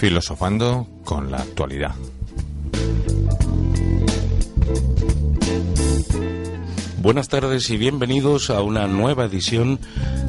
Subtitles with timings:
[0.00, 1.94] Filosofando con la actualidad.
[7.02, 9.78] Buenas tardes y bienvenidos a una nueva edición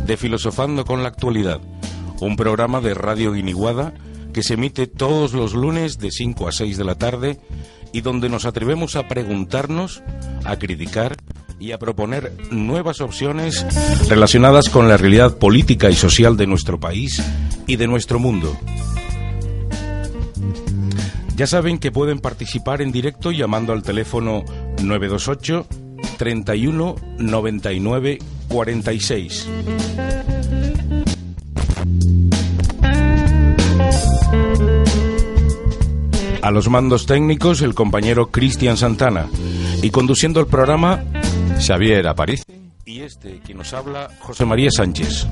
[0.06, 1.62] de Filosofando con la actualidad,
[2.20, 3.94] un programa de Radio Guiniguada
[4.34, 7.40] que se emite todos los lunes de 5 a 6 de la tarde
[7.94, 10.04] y donde nos atrevemos a preguntarnos,
[10.44, 11.16] a criticar
[11.62, 13.66] y a proponer nuevas opciones
[14.10, 17.24] relacionadas con la realidad política y social de nuestro país
[17.68, 18.54] y de nuestro mundo.
[21.36, 24.44] Ya saben que pueden participar en directo llamando al teléfono
[24.82, 25.66] 928
[26.18, 29.48] 31 99 46.
[36.42, 39.28] A los mandos técnicos el compañero Cristian Santana
[39.82, 41.04] y conduciendo el programa
[41.60, 42.44] Xavier Aparici
[42.86, 45.28] y este quien nos habla José María Sánchez.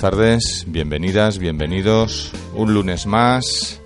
[0.00, 2.30] Buenas tardes, bienvenidas, bienvenidos.
[2.54, 3.80] Un lunes más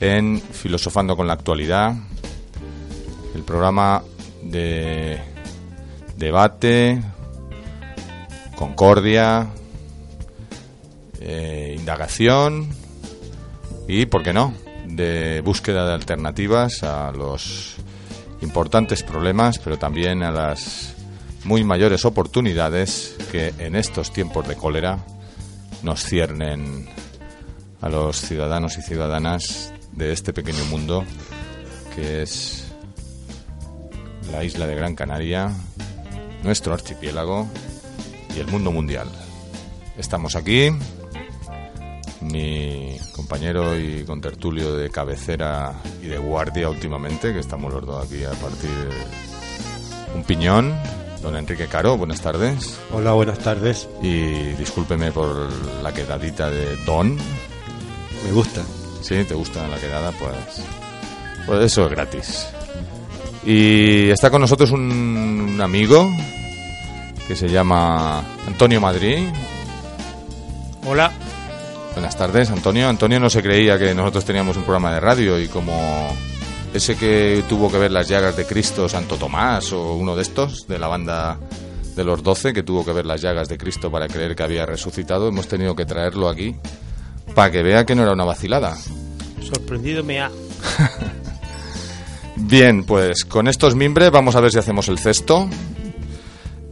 [0.00, 1.94] en Filosofando con la Actualidad,
[3.34, 4.02] el programa
[4.42, 5.20] de
[6.16, 7.02] debate,
[8.56, 9.48] concordia,
[11.20, 12.70] eh, indagación
[13.86, 14.54] y, ¿por qué no?,
[14.86, 17.74] de búsqueda de alternativas a los
[18.40, 20.94] importantes problemas, pero también a las
[21.44, 25.04] muy mayores oportunidades que en estos tiempos de cólera
[25.84, 26.88] nos ciernen
[27.82, 31.04] a los ciudadanos y ciudadanas de este pequeño mundo
[31.94, 32.72] que es
[34.32, 35.50] la isla de Gran Canaria,
[36.42, 37.46] nuestro archipiélago
[38.34, 39.08] y el mundo mundial.
[39.96, 40.70] Estamos aquí,
[42.22, 48.24] mi compañero y contertulio de cabecera y de guardia últimamente, que estamos los dos aquí
[48.24, 48.70] a partir
[50.14, 50.74] un piñón,
[51.24, 52.78] Don Enrique Caro, buenas tardes.
[52.92, 53.88] Hola, buenas tardes.
[54.02, 55.48] Y discúlpeme por
[55.82, 57.16] la quedadita de Don.
[57.16, 58.62] Me gusta.
[59.00, 60.62] Sí, te gusta la quedada, pues,
[61.46, 62.46] pues eso es gratis.
[63.42, 64.82] Y está con nosotros un,
[65.54, 66.10] un amigo
[67.26, 69.26] que se llama Antonio Madrid.
[70.86, 71.10] Hola.
[71.94, 72.86] Buenas tardes, Antonio.
[72.86, 76.14] Antonio no se creía que nosotros teníamos un programa de radio y como
[76.74, 80.66] ese que tuvo que ver las llagas de Cristo, Santo Tomás o uno de estos,
[80.66, 81.38] de la banda
[81.94, 84.66] de los doce, que tuvo que ver las llagas de Cristo para creer que había
[84.66, 86.56] resucitado, hemos tenido que traerlo aquí
[87.34, 88.76] para que vea que no era una vacilada.
[89.40, 90.30] Sorprendido me ha.
[92.36, 95.48] Bien, pues con estos mimbres vamos a ver si hacemos el cesto.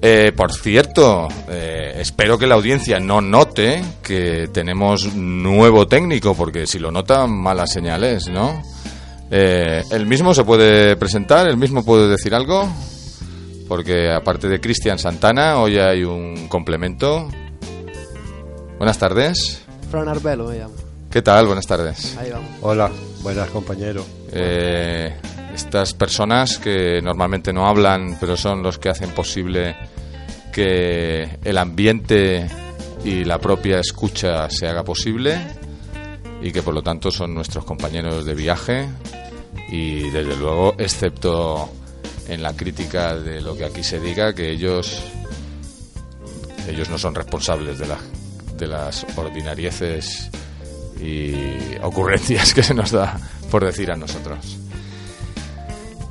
[0.05, 6.67] Eh, por cierto, eh, espero que la audiencia no note que tenemos nuevo técnico, porque
[6.67, 8.65] si lo nota, malas señales, ¿no?
[9.35, 12.71] Eh, el mismo se puede presentar, el mismo puede decir algo,
[13.67, 17.31] porque aparte de Cristian Santana, hoy hay un complemento.
[18.77, 19.63] Buenas tardes.
[19.91, 20.75] Fran Arbelo me llamo.
[21.11, 21.47] ¿Qué tal?
[21.47, 22.15] Buenas tardes.
[22.19, 22.51] Ahí vamos.
[22.61, 22.91] Hola,
[23.23, 24.05] buenas compañero.
[24.33, 25.15] Eh,
[25.55, 29.75] estas personas que normalmente no hablan, pero son los que hacen posible
[30.53, 32.49] que el ambiente
[33.03, 35.39] y la propia escucha se haga posible.
[36.43, 38.89] y que por lo tanto son nuestros compañeros de viaje
[39.73, 41.71] y desde luego, excepto
[42.29, 45.03] en la crítica de lo que aquí se diga, que ellos
[46.69, 47.99] ellos no son responsables de, la,
[48.59, 50.31] de las ordinarieces
[51.01, 51.35] y
[51.83, 53.19] ocurrencias que se nos da
[53.51, 54.59] por decir a nosotros.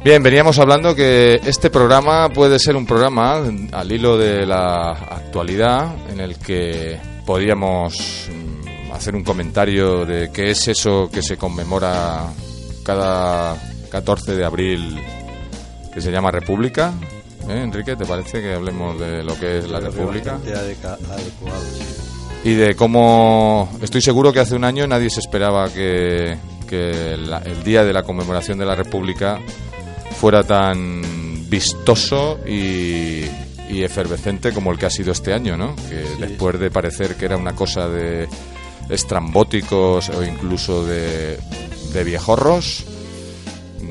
[0.04, 5.96] Bien, veníamos hablando que este programa puede ser un programa al hilo de la actualidad
[6.10, 12.26] en el que podríamos mm, hacer un comentario de qué es eso que se conmemora
[12.92, 13.56] cada
[13.90, 15.00] 14 de abril
[15.94, 16.94] que se llama República.
[17.48, 20.38] ¿Eh, Enrique, ¿te parece que hablemos de lo que es la República?
[22.44, 27.64] Y de cómo estoy seguro que hace un año nadie se esperaba que, que el
[27.64, 29.40] día de la conmemoración de la República
[30.20, 33.24] fuera tan vistoso y,
[33.70, 35.78] efervescente como el que ha sido este año, ¿no?
[35.78, 38.28] Que después de parecer que era una cosa de
[38.90, 41.40] estrambóticos o incluso de,
[41.94, 42.86] de viejorros,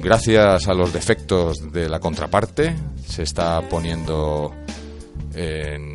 [0.03, 2.75] gracias a los defectos de la contraparte,
[3.07, 4.55] se está poniendo
[5.35, 5.95] en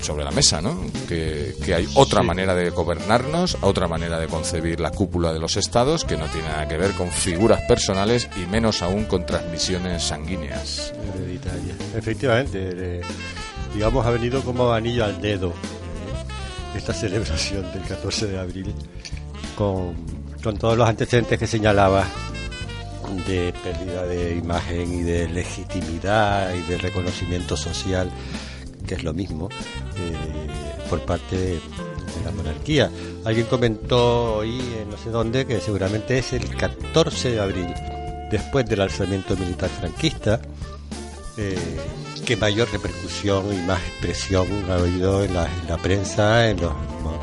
[0.00, 0.78] sobre la mesa, ¿no?
[1.08, 6.04] Que, hay otra manera de gobernarnos, otra manera de concebir la cúpula de los estados
[6.04, 10.92] que no tiene nada que ver con figuras personales y menos aún con transmisiones sanguíneas.
[11.96, 13.00] Efectivamente,
[13.74, 15.52] digamos, ha venido como anillo al dedo
[16.76, 18.74] esta celebración del 14 de abril
[19.56, 19.94] con,
[20.48, 22.06] con todos los antecedentes que señalaba
[23.26, 28.10] de pérdida de imagen y de legitimidad y de reconocimiento social
[28.86, 31.60] que es lo mismo, eh, por parte de
[32.24, 32.90] la monarquía.
[33.26, 37.66] Alguien comentó hoy, en no sé dónde, que seguramente es el 14 de abril,
[38.30, 40.40] después del alzamiento militar franquista,
[41.36, 41.58] eh,
[42.24, 47.18] que mayor repercusión y más expresión ha habido en la, prensa, en los, los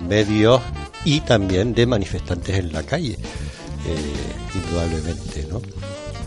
[0.00, 0.60] medios
[1.04, 3.12] y también de manifestantes en la calle,
[3.86, 5.60] eh, indudablemente, ¿no?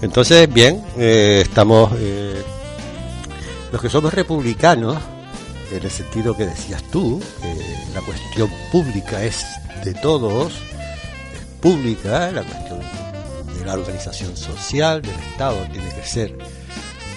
[0.01, 1.91] Entonces, bien, estamos
[3.71, 4.97] los que somos republicanos,
[5.71, 7.19] en el sentido que decías tú,
[7.93, 9.43] la cuestión pública es
[9.83, 16.37] de todos, es pública, la cuestión de la organización social, del Estado, tiene que ser.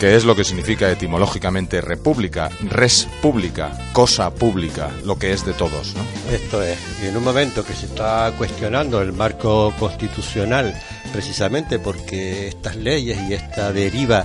[0.01, 2.49] ¿Qué es lo que significa etimológicamente república?
[2.63, 5.95] Res pública, cosa pública, lo que es de todos.
[5.95, 6.03] ¿no?
[6.35, 10.75] Esto es, en un momento que se está cuestionando el marco constitucional,
[11.13, 14.25] precisamente porque estas leyes y esta deriva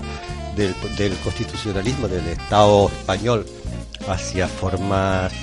[0.56, 0.74] del,
[1.22, 3.46] constitucionalismo del Estado español
[4.08, 5.34] hacia formas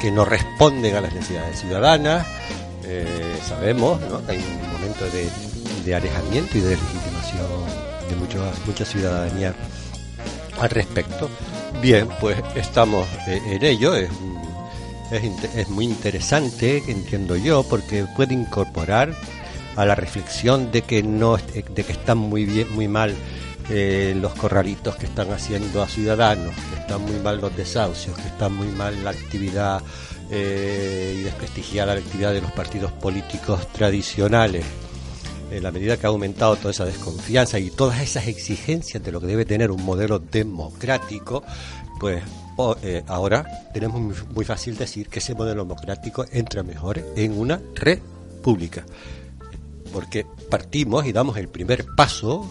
[0.00, 2.24] que no responden a las necesidades ciudadanas.
[2.84, 9.52] Eh, sabemos que hay un momento de, alejamiento y de legitimación de mucho, mucha ciudadanía
[10.60, 11.28] al respecto.
[11.82, 13.94] Bien, pues estamos eh, en ello.
[13.94, 14.10] Es,
[15.10, 19.14] es, es, muy interesante, entiendo yo, porque puede incorporar
[19.76, 23.14] a la reflexión de que no de que están muy bien, muy mal
[23.72, 28.26] eh, los corralitos que están haciendo a ciudadanos, que están muy mal los desahucios, que
[28.26, 29.80] están muy mal la actividad
[30.28, 34.64] eh, y desprestigiar la actividad de los partidos políticos tradicionales.
[35.50, 39.20] En la medida que ha aumentado toda esa desconfianza y todas esas exigencias de lo
[39.20, 41.42] que debe tener un modelo democrático,
[41.98, 42.22] pues
[42.82, 48.84] eh, ahora tenemos muy fácil decir que ese modelo democrático entra mejor en una república.
[49.92, 52.48] Porque partimos y damos el primer paso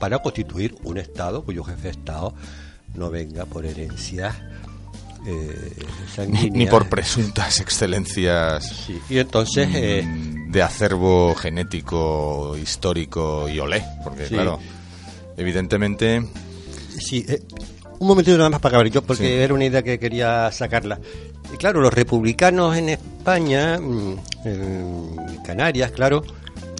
[0.00, 2.34] para constituir un Estado cuyo jefe de Estado
[2.94, 4.59] no venga por herencia
[5.26, 5.72] eh,
[6.28, 14.26] ni, por presuntas excelencias y entonces mm, eh, de acervo genético histórico y olé porque
[14.26, 14.58] claro
[15.36, 16.22] evidentemente
[16.98, 17.24] sí
[18.00, 20.98] un momentito nada más para acabar yo porque era una idea que quería sacarla.
[21.52, 26.22] Y claro, los republicanos en España, mm, en Canarias, claro,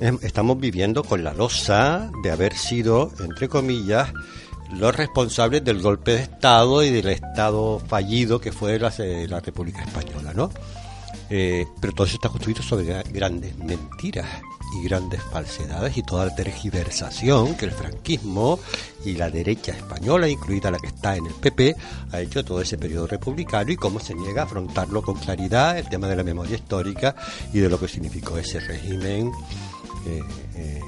[0.01, 4.11] em, estamos viviendo con la losa de haber sido, entre comillas,
[4.73, 9.83] los responsables del golpe de Estado y del Estado fallido que fue la, la República
[9.83, 10.50] Española, ¿no?
[11.33, 14.27] Eh, pero todo eso está construido sobre grandes mentiras
[14.75, 18.59] y grandes falsedades y toda la tergiversación que el franquismo
[19.05, 21.77] y la derecha española, incluida la que está en el PP,
[22.12, 25.89] ha hecho todo ese periodo republicano y cómo se niega a afrontarlo con claridad el
[25.89, 27.15] tema de la memoria histórica
[27.53, 29.31] y de lo que significó ese régimen
[30.07, 30.23] eh,
[30.57, 30.81] eh,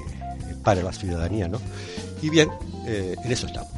[0.61, 1.59] para la ciudadanía, ¿no?
[2.23, 2.49] Y bien,
[2.87, 3.69] eh, en eso estamos.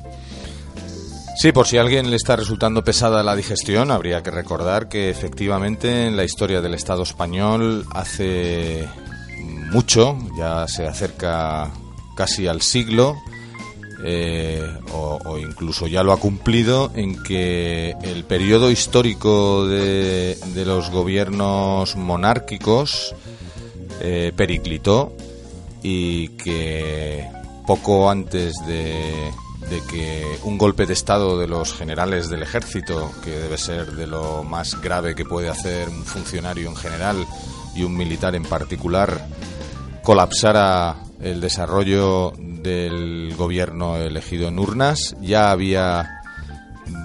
[1.36, 5.10] Sí, por si a alguien le está resultando pesada la digestión, habría que recordar que
[5.10, 8.88] efectivamente en la historia del Estado español hace
[9.72, 11.72] mucho, ya se acerca
[12.16, 13.16] casi al siglo,
[14.04, 21.96] eh, o, incluso ya lo ha cumplido, en que el periodo histórico de, los gobiernos
[21.96, 23.16] monárquicos
[24.02, 25.14] eh, periclitó
[25.82, 27.28] y que
[27.66, 29.32] poco antes de,
[29.90, 34.44] que un golpe de Estado de los generales del ejército, que debe ser de lo
[34.44, 37.26] más grave que puede hacer un funcionario en general
[37.76, 39.28] y un militar en particular,
[40.04, 45.16] colapsara el desarrollo del gobierno elegido en urnas.
[45.22, 46.22] Ya había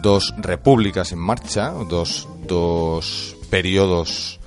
[0.03, 4.39] dos repúblicas en marcha, dos, dos periodos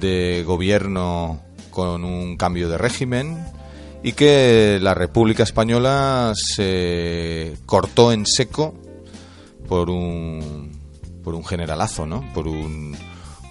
[0.00, 3.53] de gobierno con un cambio de régimen
[4.04, 8.74] y que la República Española se cortó en seco
[9.66, 10.78] por un,
[11.24, 12.22] por un generalazo, ¿no?
[12.34, 12.94] Por un,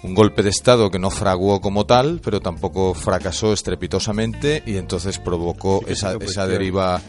[0.04, 5.18] un golpe de Estado que no fraguó como tal, pero tampoco fracasó estrepitosamente y entonces
[5.18, 7.02] provocó esa, esa deriva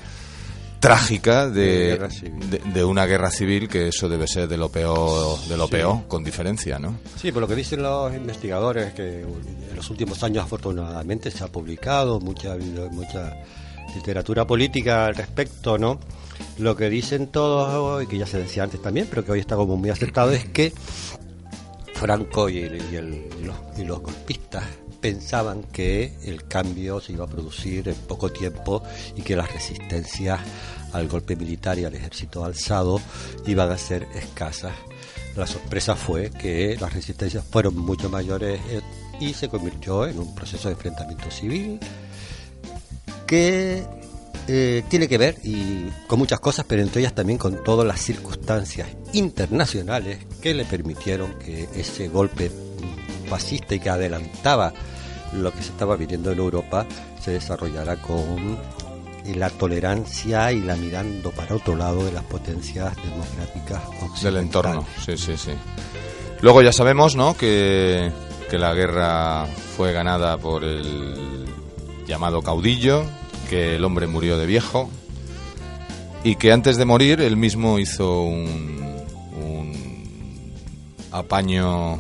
[0.80, 2.00] trágica de,
[2.74, 3.68] de, una guerra civil.
[3.68, 7.42] que eso debe ser de lo peor de lo peor con diferencia no sí por
[7.42, 12.56] lo que dicen los investigadores que en los últimos años afortunadamente se ha publicado mucha
[12.92, 13.34] mucha
[13.96, 16.00] literatura política al respecto no
[16.60, 19.56] lo que dicen todos y que ya se decía antes también pero que hoy está
[19.56, 20.74] como muy aceptado es que
[21.94, 24.64] Franco y, y los golpistas
[25.06, 28.82] pensaban que el cambio se iba a producir en poco tiempo
[29.16, 30.40] y que las resistencias
[30.94, 33.00] al golpe militar y al ejército alzado
[33.46, 34.74] iban a ser escasas.
[35.36, 38.82] La sorpresa fue que las resistencias fueron mucho mayores eh,
[39.20, 41.80] y se convirtió en un proceso de enfrentamiento civil
[43.28, 43.84] que
[44.48, 48.02] eh, tiene que ver y con muchas cosas, pero entre ellas también con todas las
[48.02, 52.50] circunstancias internacionales que le permitieron que ese golpe
[53.30, 54.74] fascista y que adelantaba
[55.34, 56.86] lo que se estaba viviendo en Europa
[57.22, 58.58] se desarrollara con
[59.34, 64.86] la tolerancia y la mirando para otro lado de las potencias democráticas del entorno.
[65.04, 65.52] Sí, sí, sí.
[66.42, 67.36] Luego ya sabemos, ¿no?
[67.36, 68.12] Que,
[68.50, 71.46] que la guerra fue ganada por el
[72.06, 73.04] llamado caudillo,
[73.50, 74.90] que el hombre murió de viejo
[76.24, 79.04] y que antes de morir él mismo hizo un,
[79.42, 80.54] un
[81.12, 82.00] apaño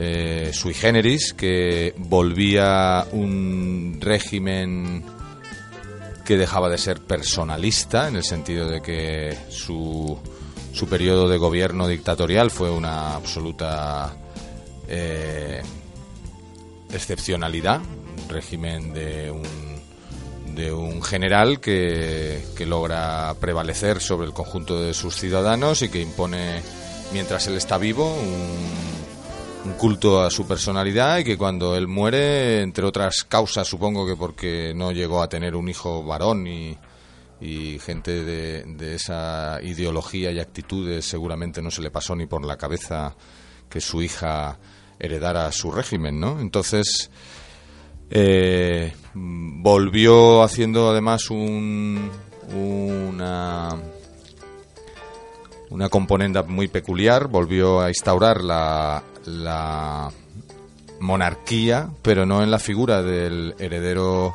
[0.00, 5.02] eh, sui generis, que volvía un régimen
[6.24, 10.16] que dejaba de ser personalista, en el sentido de que su,
[10.72, 14.14] su periodo de gobierno dictatorial fue una absoluta
[14.86, 15.62] eh,
[16.92, 24.80] excepcionalidad, un régimen de un, de un general que, que logra prevalecer sobre el conjunto
[24.80, 26.62] de sus ciudadanos y que impone,
[27.12, 28.97] mientras él está vivo, un
[29.68, 34.16] un culto a su personalidad y que cuando él muere, entre otras causas, supongo que
[34.16, 36.78] porque no llegó a tener un hijo varón y,
[37.80, 43.14] gente de, esa ideología y actitudes seguramente no se le pasó ni por la cabeza
[43.68, 44.58] que su hija
[44.98, 46.40] heredara su régimen, ¿no?
[46.40, 47.10] Entonces
[48.10, 52.10] eh, volvió haciendo además un,
[52.54, 53.76] una
[55.70, 60.10] una componente muy peculiar, volvió a instaurar la, la
[61.00, 64.34] monarquía, pero no en la figura del heredero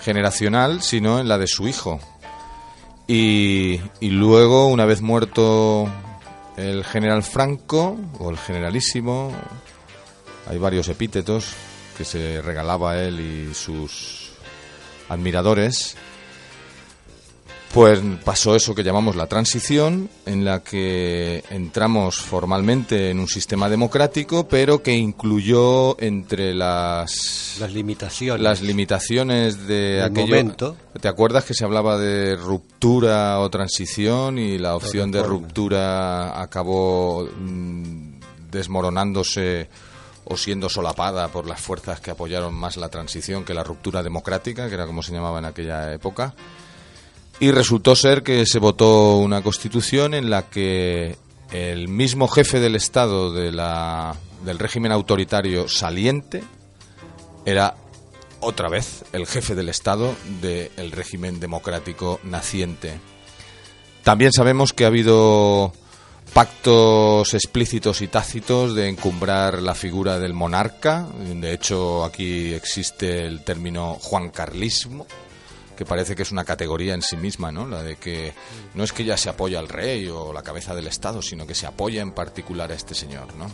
[0.00, 2.00] generacional, sino en la de su hijo.
[3.06, 5.88] Y, luego, una vez muerto
[6.56, 9.32] el general Franco, o el generalísimo,
[10.48, 11.54] hay varios epítetos
[11.98, 14.30] que se regalaba él y sus
[15.08, 15.96] admiradores,
[17.72, 23.68] pues pasó eso que llamamos la transición, en la que entramos formalmente en un sistema
[23.68, 30.76] democrático, pero que incluyó entre las las limitaciones, las limitaciones de aquel momento.
[31.00, 37.24] ¿Te acuerdas que se hablaba de ruptura o transición y la opción de ruptura acabó
[37.24, 39.68] mm, desmoronándose
[40.24, 44.68] o siendo solapada por las fuerzas que apoyaron más la transición que la ruptura democrática,
[44.68, 46.34] que era como se llamaba en aquella época?
[47.40, 51.16] Y resultó ser que se votó una constitución en la que
[51.50, 56.42] el mismo jefe del Estado de la, del régimen autoritario saliente
[57.46, 57.74] era
[58.40, 63.00] otra vez el jefe del Estado del régimen democrático naciente.
[64.02, 65.72] También sabemos que ha habido
[66.32, 71.06] pactos explícitos y tácitos de encumbrar la figura del monarca.
[71.34, 75.06] De hecho, aquí existe el término juancarlismo,
[75.80, 77.66] que parece que es una categoría en sí misma, ¿no?
[77.66, 78.34] La de que
[78.74, 81.54] no es que ya se apoya al rey o la cabeza del Estado, sino que
[81.54, 83.50] se apoya en particular a este señor, ¿no?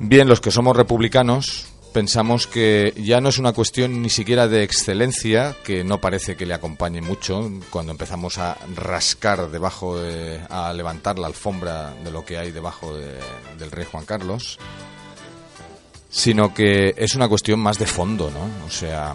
[0.00, 4.64] Bien, los que somos republicanos, pensamos que ya no es una cuestión ni siquiera de
[4.64, 10.72] excelencia, que no parece que le acompañe mucho cuando empezamos a rascar debajo, de, a
[10.72, 14.58] levantar la alfombra de lo que hay debajo del rey Juan Carlos,
[16.08, 18.66] sino que es una cuestión más de fondo, ¿no?
[18.66, 19.14] O sea,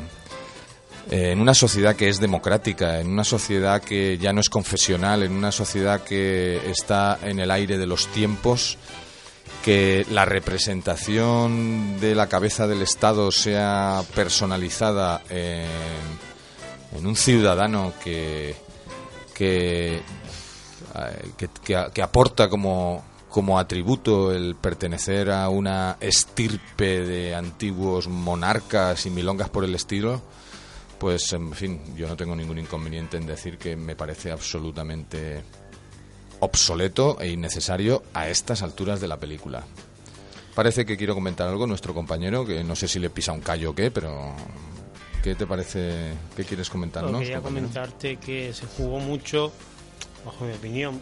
[1.09, 5.23] eh, en una sociedad que es democrática, en una sociedad que ya no es confesional,
[5.23, 8.77] en una sociedad que está en el aire de los tiempos,
[9.63, 15.67] que la representación de la cabeza del Estado sea personalizada en,
[17.03, 18.55] un ciudadano que,
[19.33, 20.01] que,
[21.93, 29.49] que, aporta como, como atributo el pertenecer a una estirpe de antiguos monarcas y milongas
[29.49, 30.21] por el estilo,
[30.99, 35.43] pues en fin, yo no tengo ningún inconveniente en decir que me parece absolutamente
[36.39, 39.63] obsoleto e innecesario a estas alturas de la película.
[40.53, 43.71] Parece que quiero comentar algo nuestro compañero, que no sé si le pisa un callo
[43.71, 44.33] o qué, pero
[45.21, 46.13] ¿qué te parece?
[46.35, 47.19] ¿Qué quieres comentarnos?
[47.19, 49.51] quería comentarte que se jugó mucho,
[50.25, 51.01] bajo mi opinión,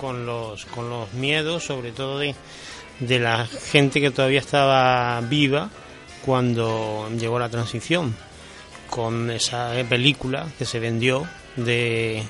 [0.00, 2.36] con los, con los miedos, sobre todo de,
[3.00, 5.70] de la gente que todavía estaba viva
[6.24, 8.14] cuando llegó la transición,
[8.88, 11.26] con esa película que se vendió
[11.56, 12.22] de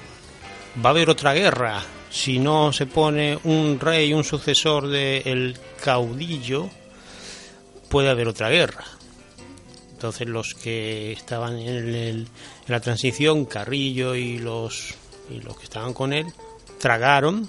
[0.85, 1.83] va a haber otra guerra.
[2.11, 6.69] Si no se pone un rey, un sucesor del caudillo,
[7.89, 8.85] puede haber otra guerra.
[9.93, 12.27] Entonces los que estaban en,
[12.67, 14.95] la transición, Carrillo y los,
[15.31, 16.27] y los que estaban con él,
[16.79, 17.49] tragaron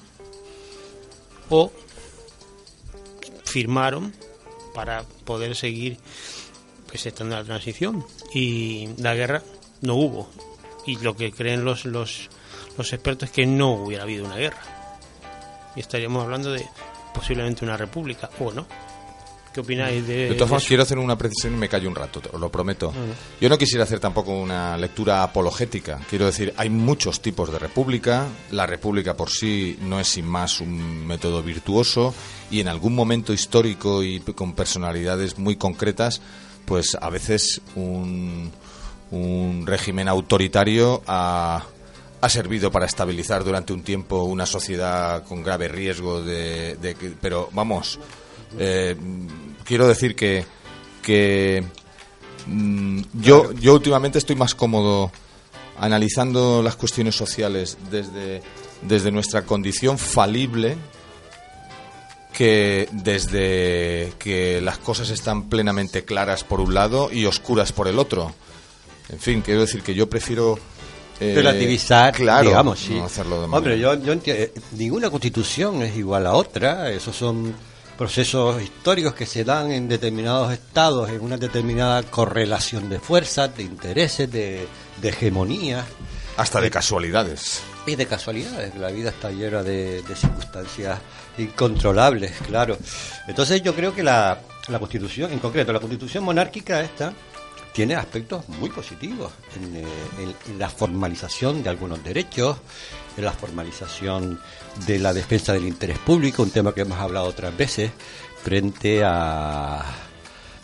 [1.50, 1.72] o
[3.44, 4.14] firmaron
[4.74, 5.98] para poder seguir
[6.88, 8.06] pues, estando en la transición.
[8.34, 9.44] Y la guerra
[9.82, 10.30] no hubo.
[10.86, 12.30] Y lo que creen los, los
[12.78, 14.62] los expertos que no hubiera habido una guerra.
[15.76, 16.66] Y estaríamos hablando de
[17.14, 18.66] posiblemente una república, o no.
[19.54, 20.30] ¿Qué opináis de.?
[20.30, 22.92] De todas formas, quiero hacer una precisión y me callo un rato, os lo prometo.
[23.40, 26.00] Yo no quisiera hacer tampoco una lectura apologética.
[26.10, 28.28] Quiero decir, hay muchos tipos de república.
[28.52, 32.16] La república por sí no es sin más un método virtuoso.
[32.50, 36.22] Y en algún momento histórico y con personalidades muy concretas,
[36.66, 38.52] pues a veces un,
[39.12, 41.64] un régimen autoritario ha
[42.24, 46.78] ha servido para estabilizar durante un tiempo una sociedad con grave riesgo de,
[47.20, 48.00] pero vamos
[48.58, 48.96] eh,
[49.64, 50.46] quiero decir que
[51.02, 51.64] que
[52.48, 55.12] mm, yo yo últimamente estoy más cómodo
[55.80, 58.42] analizando las cuestiones sociales desde
[58.82, 60.78] desde nuestra condición falible
[62.34, 68.00] que desde que las cosas están plenamente claras por un lado y oscuras por el
[68.00, 68.34] otro.
[69.10, 70.58] En fin, quiero decir que yo prefiero
[71.20, 73.00] eh, relativizar, claro, digamos, sí.
[73.52, 77.54] Hombre, yo, yo entiendo, eh, ninguna constitución es igual a otra, esos son
[77.98, 83.64] procesos históricos que se dan en determinados estados, en una determinada correlación de fuerzas, de
[83.64, 84.68] intereses, de,
[85.02, 85.86] hegemonía.
[86.38, 87.62] Hasta de casualidades.
[87.86, 91.00] Y de casualidades, la vida está llena de, circunstancias
[91.38, 92.78] incontrolables, claro.
[93.28, 97.14] Entonces yo creo que la, la constitución, en concreto, la constitución monárquica esta,
[97.74, 99.84] tiene aspectos muy positivos eh,
[100.48, 102.58] en, la formalización de algunos derechos,
[103.18, 104.40] la formalización
[104.88, 107.92] de la defensa del interés público, un tema que hemos hablado otras veces,
[108.44, 109.84] frente a,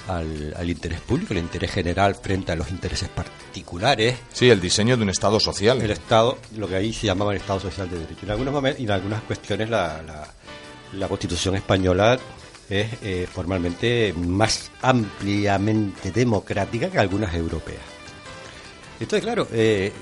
[0.07, 4.15] al, interés público, el interés general frente a los intereses particulares.
[4.33, 5.81] Sí, el diseño de un Estado social.
[5.81, 8.25] El Estado, lo que ahí se llamaba el Estado social de derecho.
[8.25, 10.27] En algunos momentos, y en algunas cuestiones la, la,
[10.93, 12.19] la Constitución española
[12.69, 17.98] es eh, formalmente más ampliamente democrática que algunas europeas.
[18.99, 19.93] Entonces, claro, eh,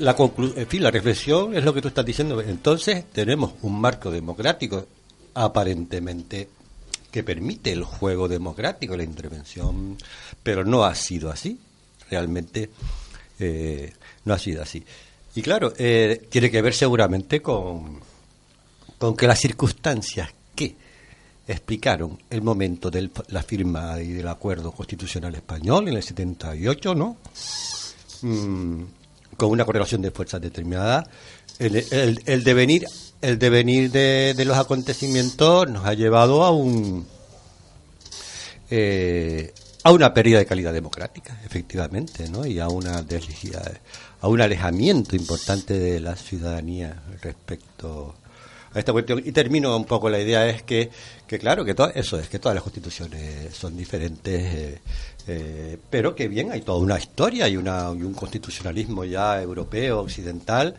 [0.00, 2.40] la, en fin, la reflexión es lo que tú estás diciendo.
[2.40, 4.86] Entonces, tenemos un marco democrático
[5.34, 6.48] aparentemente
[7.10, 9.98] que permite el juego democrático, la intervención,
[10.42, 11.58] pero no ha sido así.
[12.10, 12.70] Realmente
[13.38, 13.92] eh,
[14.24, 14.82] no ha sido así.
[15.34, 18.00] Y claro, tiene que ver seguramente con,
[18.96, 20.74] con que las circunstancias que
[21.46, 27.18] explicaron el momento de la firma y del acuerdo constitucional español en el 78, ¿no?
[28.22, 28.82] Mm,
[29.36, 31.08] con una correlación de fuerzas determinada.
[31.58, 32.86] El, devenir,
[33.22, 37.06] el devenir de, los acontecimientos nos ha llevado a un
[38.70, 39.52] eh,
[39.82, 42.44] a una pérdida de calidad democrática, efectivamente, ¿no?
[42.44, 43.04] Y a una
[44.20, 48.16] a un alejamiento importante de la ciudadanía respecto
[48.74, 49.22] esta cuestión.
[49.24, 50.90] Y termino un poco, la idea es que,
[51.26, 54.80] que claro, que todo, eso es, que todas las constituciones son diferentes, eh,
[55.28, 60.00] eh, pero que bien, hay toda una historia y, una, y un constitucionalismo ya europeo,
[60.00, 60.74] occidental,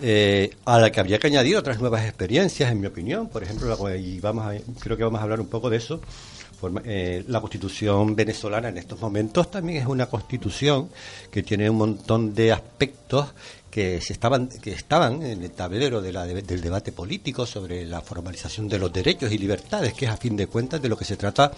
[0.00, 3.28] eh, a la que habría que añadir otras nuevas experiencias, en mi opinión.
[3.28, 6.00] Por ejemplo, y vamos a, creo que vamos a hablar un poco de eso.
[6.84, 10.88] eh, la constitución venezolana en estos momentos también es una constitución
[11.30, 13.28] que tiene un montón de aspectos
[13.70, 18.78] que se estaban que estaban en el tablero del debate político sobre la formalización de
[18.78, 21.52] los derechos y libertades, que es a fin de cuentas de lo que se trata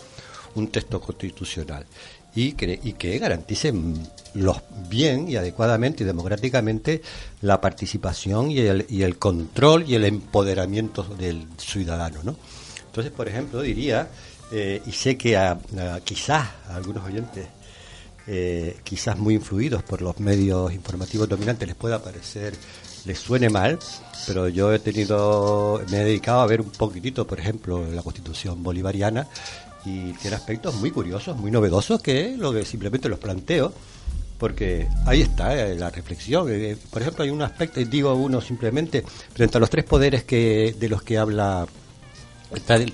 [0.54, 1.84] un texto constitucional
[2.34, 3.72] y que, y que garantice
[4.34, 4.58] los
[4.88, 7.02] bien y adecuadamente y democráticamente
[7.40, 12.36] la participación y el, y el control y el empoderamiento del ciudadano, ¿no?
[12.86, 14.08] Entonces, por ejemplo, diría
[14.50, 15.58] eh, y sé que a,
[16.04, 17.46] quizás a algunos oyentes,
[18.26, 22.54] eh, quizás muy influidos por los medios informativos dominantes, les pueda parecer,
[23.04, 23.78] les suene mal,
[24.26, 28.62] pero yo he tenido, me he dedicado a ver un poquitito, por ejemplo, la Constitución
[28.62, 29.26] bolivariana
[29.88, 33.72] y tiene aspectos muy curiosos, muy novedosos que lo que simplemente los planteo
[34.38, 36.46] porque ahí está eh, la reflexión.
[36.90, 40.88] por ejemplo, hay un aspecto, digo uno simplemente, frente a los tres poderes que de
[40.88, 41.66] los que habla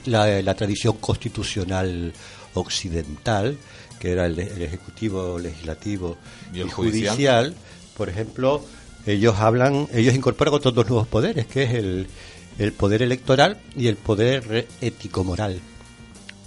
[0.07, 2.13] la, tradición constitucional
[2.55, 3.59] occidental,
[3.99, 6.17] que era el, ejecutivo, legislativo
[6.53, 7.55] y, el judicial,
[7.97, 8.65] por ejemplo,
[9.07, 12.07] ellos hablan, ellos incorporan otros dos nuevos poderes, que es el,
[12.59, 15.61] el poder electoral y el poder ético-moral,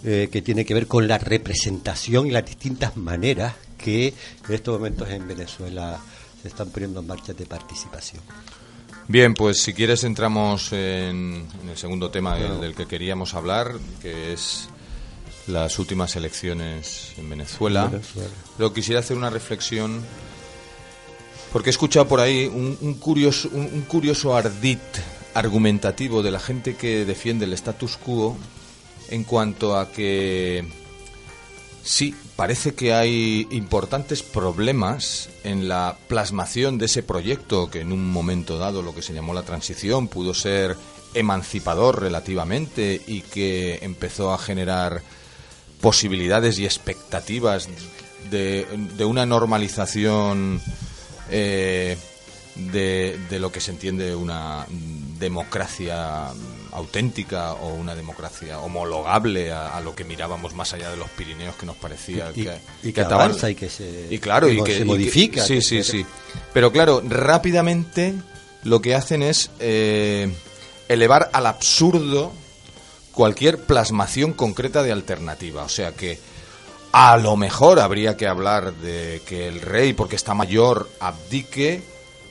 [0.09, 4.13] eh, que tiene que ver con la representación y las distintas maneras que
[4.47, 5.99] en estos momentos en Venezuela
[6.41, 8.23] se están poniendo en marcha de participación.
[9.09, 14.69] Bien, pues si quieres entramos en, el segundo tema del, que queríamos hablar, que es
[15.45, 17.91] las últimas elecciones en Venezuela.
[18.55, 20.01] Pero quisiera hacer una reflexión,
[21.51, 24.79] porque he escuchado por ahí un, curioso, un curioso ardid
[25.33, 28.37] argumentativo de la gente que defiende el status quo
[29.09, 30.65] en cuanto a que
[31.87, 38.11] Sí, parece que hay importantes problemas en la plasmación de ese proyecto que en un
[38.11, 40.75] momento dado, lo que se llamó la transición, pudo ser
[41.13, 45.01] emancipador relativamente y que empezó a generar
[45.79, 47.69] posibilidades y expectativas
[48.29, 48.67] de,
[49.05, 50.59] una normalización
[51.31, 51.97] eh,
[52.55, 54.67] de, de, lo que se entiende una
[55.19, 56.33] democracia
[56.71, 61.65] auténtica o una democracia homologable a, lo que mirábamos más allá de los Pirineos que
[61.65, 65.43] nos parecía y, que, que, avanza y que se, y claro, y que, se modifica.
[65.43, 66.05] sí, sí, sí.
[66.53, 68.13] Pero claro, rápidamente
[68.63, 70.31] lo que hacen es eh,
[70.87, 72.33] elevar al absurdo
[73.11, 75.63] cualquier plasmación concreta de alternativa.
[75.63, 76.19] O sea que
[76.91, 81.81] a lo mejor habría que hablar de que el rey, porque está mayor, abdique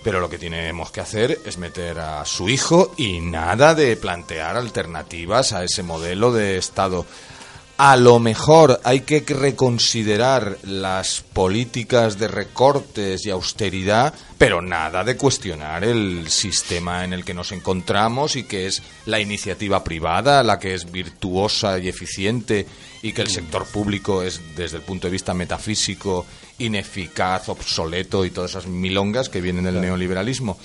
[0.07, 4.57] pero lo que tenemos que hacer es meter a su hijo y nada de plantear
[4.57, 7.05] alternativas a ese modelo de Estado.
[7.77, 15.17] A lo mejor hay que reconsiderar las políticas de recortes y austeridad, pero nada de
[15.17, 20.61] cuestionar el sistema en el que nos encontramos y que es la iniciativa privada la
[20.61, 22.65] que es virtuosa y eficiente
[23.03, 26.27] y que el sector público es, desde el punto de vista metafísico,
[26.59, 30.59] ineficaz, obsoleto y todas esas milongas que vienen del neoliberalismo.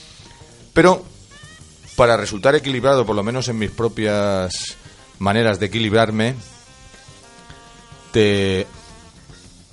[0.74, 1.04] Pero,
[1.96, 4.78] para resultar equilibrado, por lo menos en mis propias
[5.20, 6.36] maneras de equilibrarme,
[8.12, 8.68] te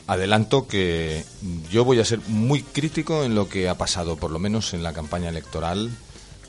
[0.06, 1.24] adelanto que
[1.70, 4.82] yo voy a ser muy crítico en lo que ha pasado, por lo menos en
[4.82, 5.90] la campaña electoral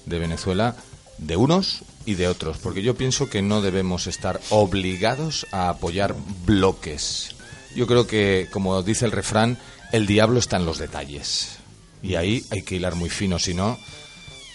[0.06, 0.76] de Venezuela,
[1.18, 6.16] de unos y de otros, porque yo pienso que no debemos estar obligados a apoyar
[6.46, 7.36] bloques.
[7.76, 9.58] Yo creo que, como dice el refrán,
[9.92, 11.58] el diablo está en los detalles.
[12.02, 13.78] Y ahí hay que hilar muy fino, si no,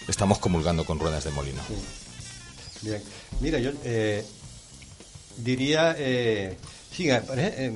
[0.09, 1.61] estamos comulgando con ruedas de molino.
[2.83, 3.03] Bien.
[3.41, 4.25] Mira, yo eh,
[5.37, 6.57] diría, eh,
[6.91, 7.73] sí, eh,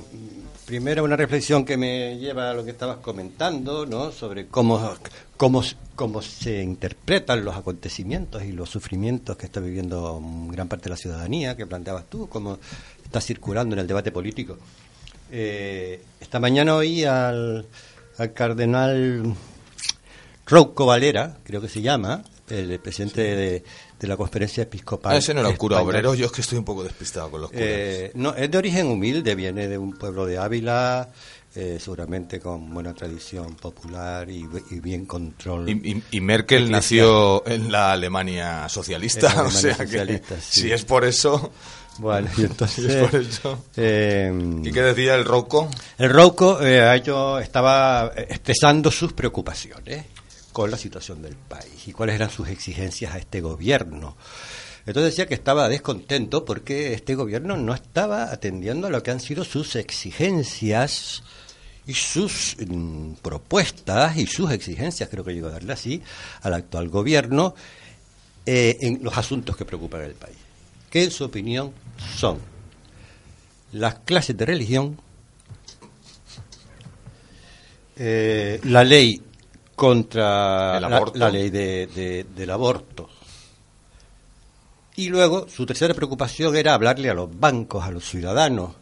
[0.66, 4.12] primero una reflexión que me lleva a lo que estabas comentando, ¿no?
[4.12, 4.94] Sobre cómo,
[5.36, 5.62] cómo,
[5.94, 10.20] cómo se interpretan los acontecimientos y los sufrimientos que está viviendo
[10.50, 12.58] gran parte de la ciudadanía, que planteabas tú, cómo
[13.02, 14.58] está circulando en el debate político.
[15.30, 17.66] Eh, esta mañana oí al,
[18.34, 19.34] cardenal
[20.46, 23.62] Rouco Valera, creo que se llama, el presidente de,
[24.00, 25.14] la conferencia episcopal.
[25.14, 27.42] Ah, ese no era un cura obrero, yo es que estoy un poco despistado con
[27.42, 27.66] los curas.
[27.66, 31.10] Eh, no, es de origen humilde, viene de un pueblo de Ávila,
[31.54, 34.46] eh, seguramente con buena tradición popular y,
[34.80, 35.68] bien control.
[35.68, 41.50] Y, Merkel nació en la Alemania socialista, o sea que si es por eso.
[41.98, 43.40] Bueno, y entonces...
[43.76, 44.32] Eh,
[44.64, 45.68] ¿Y qué decía el Rouco?
[45.98, 47.02] El Rouco eh,
[47.42, 50.04] estaba expresando sus preocupaciones
[50.52, 54.16] con la situación del país y cuáles eran sus exigencias a este gobierno.
[54.86, 59.20] Entonces decía que estaba descontento porque este gobierno no estaba atendiendo a lo que han
[59.20, 61.22] sido sus exigencias
[61.86, 66.02] y sus mm, propuestas y sus exigencias, creo que llegó a darle así,
[66.42, 67.54] al actual gobierno
[68.46, 70.48] eh, en los asuntos que preocupan al país
[70.90, 71.72] que en su opinión
[72.16, 72.38] son
[73.72, 74.98] las clases de religión,
[77.96, 79.22] eh, la ley
[79.74, 80.80] contra.
[80.80, 83.08] La, ley de- de- del aborto.
[84.96, 88.72] Y luego su tercera preocupación era hablarle a los bancos, a los ciudadanos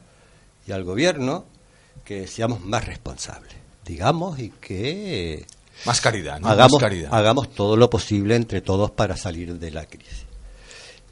[0.66, 1.44] y al gobierno
[2.04, 3.52] que seamos más responsables,
[3.84, 5.44] digamos, y que
[5.84, 6.48] Más caridad, ¿no?
[6.48, 7.12] hagamos, Más caridad.
[7.12, 10.24] hagamos todo lo posible entre todos para salir de la crisis.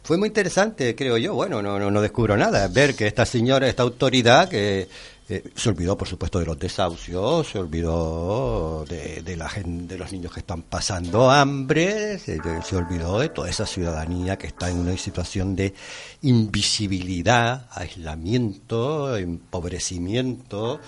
[0.04, 3.84] Fue muy interesante, creo yo, bueno, no, no, descubro nada, ver que esta señora, esta
[3.84, 4.86] autoridad, que
[5.30, 10.12] eh, se olvidó, por supuesto, de los desahucios, se olvidó de, de la de los
[10.12, 14.80] niños que están pasando hambre, se, se olvidó de toda esa ciudadanía que está en
[14.80, 15.72] una situación de
[16.20, 20.80] invisibilidad, aislamiento, empobrecimiento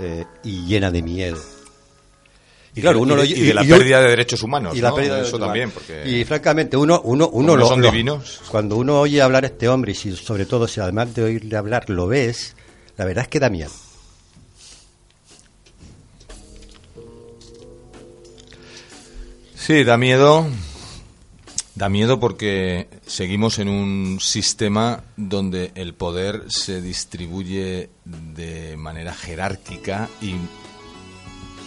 [0.00, 1.59] eh, y llena de miedo.
[2.74, 4.76] Y, claro, uno lo- y, de la pérdida de derechos humanos.
[4.76, 4.94] y la ¿no?
[4.94, 6.08] pérdida de Eso también, porque.
[6.08, 8.40] Y francamente, uno, uno, uno lo- son lo- divinos.
[8.48, 11.56] Cuando uno oye hablar a este hombre, y si, sobre todo si además de oírle
[11.56, 12.54] hablar lo ves,
[12.96, 13.70] la verdad es que da miedo.
[19.54, 20.46] Sí, da miedo.
[21.74, 30.08] Da miedo porque seguimos en un sistema donde el poder se distribuye de manera jerárquica
[30.20, 30.34] y,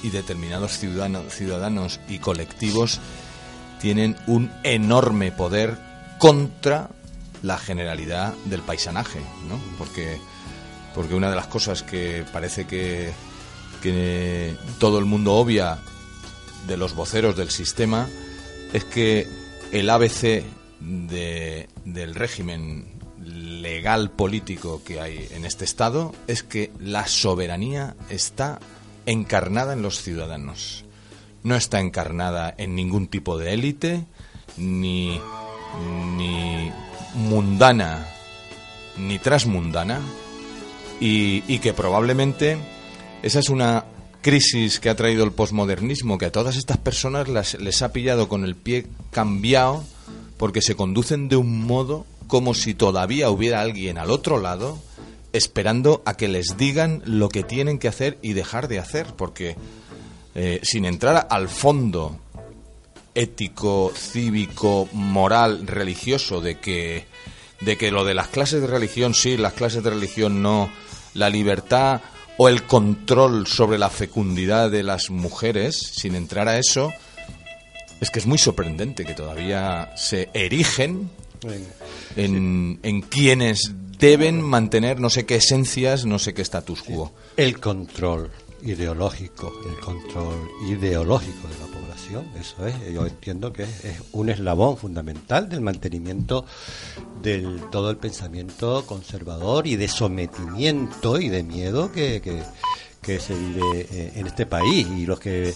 [0.03, 2.99] y determinados ciudadanos, ciudadanos y colectivos
[3.81, 5.77] tienen un enorme poder
[6.19, 6.89] contra
[7.41, 9.59] la generalidad del paisanaje, ¿no?
[9.77, 10.19] Porque,
[10.95, 13.11] porque una de las cosas que parece que,
[13.81, 15.79] que todo el mundo obvia
[16.67, 18.07] de los voceros del sistema
[18.71, 19.27] es que
[19.71, 20.43] el ABC
[20.79, 22.85] de- del régimen
[23.21, 28.59] legal político que hay en este Estado es que la soberanía está
[29.05, 30.85] encarnada en los ciudadanos.
[31.43, 34.05] No está encarnada en ningún tipo de élite,
[34.57, 35.19] ni,
[36.17, 36.71] ni
[37.15, 38.07] mundana,
[38.97, 39.99] ni transmundana,
[40.99, 42.57] y, y que probablemente
[43.23, 43.85] esa es una
[44.21, 48.29] crisis que ha traído el posmodernismo, que a todas estas personas las- les ha pillado
[48.29, 49.83] con el pie cambiado
[50.37, 54.79] porque se conducen de un modo como si todavía hubiera alguien al otro lado
[55.34, 59.56] esperando a que les digan lo que tienen que hacer y dejar de hacer, porque
[60.36, 62.19] eh, sin entrar al fondo
[63.15, 67.06] ético, cívico, moral, religioso de que
[67.62, 70.69] de que lo de las clases de religión sí, las clases de religión no,
[71.13, 72.02] la libertad
[72.38, 76.91] o el control sobre la fecundidad de las mujeres, sin entrar a eso,
[78.02, 81.10] es que es muy sorprendente que todavía se erigen
[82.15, 83.72] en, en quienes
[84.03, 87.13] deben mantener no sé qué esencias, no sé qué status quo.
[87.37, 88.29] El control
[88.61, 94.29] ideológico, el control ideológico de la población, eso es, yo entiendo que es, es un
[94.29, 96.45] eslabón fundamental del mantenimiento
[97.21, 102.43] del todo el pensamiento conservador y de sometimiento y de miedo que, que,
[103.01, 105.53] que se vive eh, en este país y los que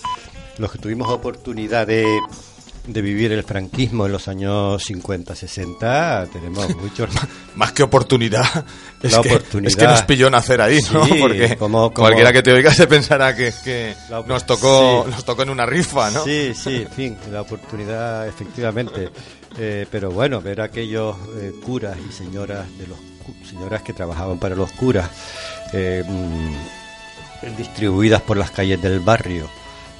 [0.58, 2.06] los que tuvimos oportunidad de
[2.88, 7.10] de vivir el franquismo en los años 50, 60, tenemos muchos
[7.56, 8.66] Más que oportunidad,
[9.04, 9.70] es, La que, oportunidad.
[9.70, 11.06] es que nos pilló nacer ahí, ¿no?
[11.06, 13.94] Porque como- como- cualquiera que te oiga se pensará que, que
[14.28, 15.12] nos tocó sí.
[15.12, 16.24] nos tocó en una rifa, ¿no?
[16.24, 19.10] Sí, sí, en fin, la oportunidad, efectivamente.
[19.60, 22.98] Eh, pero bueno, ver a aquellos eh, curas y señoras de los
[23.50, 25.10] señoras que trabajaban para los curas
[25.74, 29.50] eh, mm, distribuidas por las calles del barrio,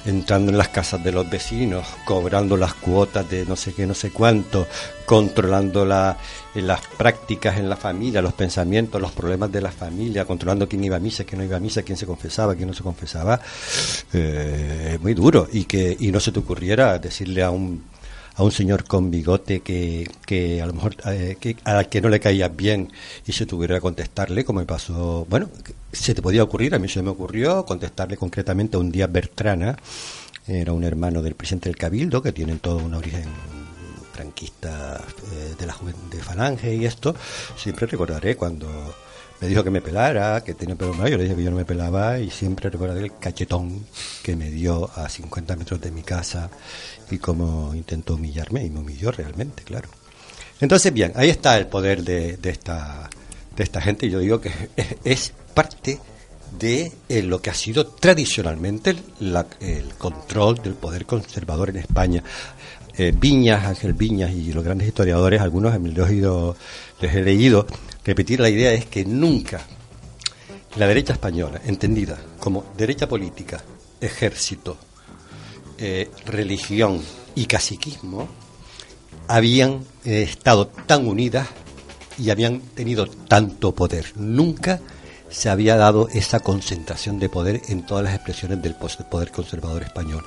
[0.08, 3.94] entrando en las casas de los vecinos, cobrando las cuotas de no sé qué, no
[3.94, 4.66] sé cuánto,
[5.04, 6.16] controlando la,
[6.54, 10.82] eh, las prácticas en la familia, los pensamientos, los problemas de la familia, controlando quién
[10.82, 13.40] iba a misa, quién no iba a misa, quién se confesaba, quién no se confesaba,
[14.12, 15.46] eh, muy duro.
[15.52, 17.84] Y que y no se te ocurriera decirle a un
[18.38, 22.08] a un señor con bigote que, que a lo mejor eh, que, al que no
[22.08, 22.92] le caía bien
[23.26, 25.50] y se tuviera que contestarle, como me pasó, bueno,
[25.92, 29.76] se te podía ocurrir, a mí se me ocurrió contestarle concretamente a un día Bertrana,
[30.46, 33.28] era un hermano del presidente del Cabildo, que tienen todo un origen
[34.12, 35.00] franquista
[35.32, 35.76] eh, de la
[36.10, 37.14] de Falange y esto,
[37.56, 38.66] siempre recordaré cuando
[39.40, 41.56] me dijo que me pelara, que tenía pelo malo, yo le dije que yo no
[41.56, 43.86] me pelaba y siempre recordaré el cachetón
[44.22, 46.50] que me dio a 50 metros de mi casa
[47.10, 49.88] y cómo intentó humillarme y me humilló realmente, claro.
[50.60, 53.08] Entonces, bien, ahí está el poder de, de esta,
[53.58, 54.52] de esta gente yo digo que
[55.04, 55.98] es, parte
[56.58, 62.22] de eh, lo que ha sido tradicionalmente el control del poder conservador en España.
[62.96, 66.14] Eh, Viñas, Ángel Viñas y los grandes historiadores, algunos los he
[67.00, 67.66] les he leído,
[68.04, 69.60] repetir la idea es que nunca
[70.76, 73.62] la derecha española, entendida como derecha política,
[74.00, 74.76] ejército,
[75.78, 77.00] eh, religión
[77.34, 78.28] y caciquismo,
[79.26, 81.48] habían estado tan unidas
[82.18, 84.12] y habían tenido tanto poder.
[84.16, 84.80] Nunca
[85.30, 90.24] se había dado esa concentración de poder en todas las expresiones del poder conservador español,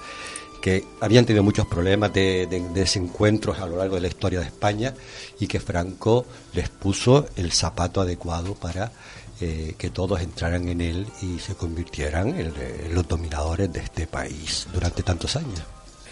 [0.62, 4.94] que habían tenido muchos problemas de, desencuentros a lo largo de la historia de España
[5.40, 8.92] y que Franco les puso el zapato adecuado para
[9.40, 14.68] eh, que todos entraran en él y se convirtieran en los dominadores de este país
[14.72, 15.62] durante tantos años.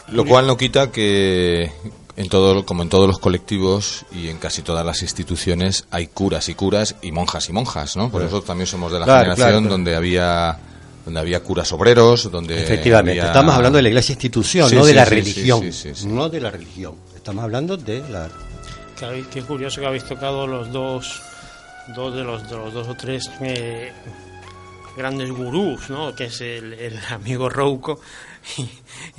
[0.08, 1.72] Lo cual no quita que
[2.20, 6.50] en todo, como en todos los colectivos y en casi todas las instituciones hay curas
[6.50, 8.12] y curas y monjas y monjas, ¿no?
[8.12, 10.60] Por eso también somos de la generación donde había
[11.06, 15.06] donde había curas obreros, donde efectivamente estamos hablando de la iglesia institución, no de la
[15.06, 15.64] religión,
[16.08, 16.96] no de la religión.
[17.16, 18.28] Estamos hablando de la.
[19.32, 21.22] Qué, curioso que habéis tocado los dos,
[21.96, 23.94] dos de los, de los dos o tres eh,
[24.98, 26.14] grandes gurús, ¿no?
[26.14, 28.02] Que es el, el amigo Rouco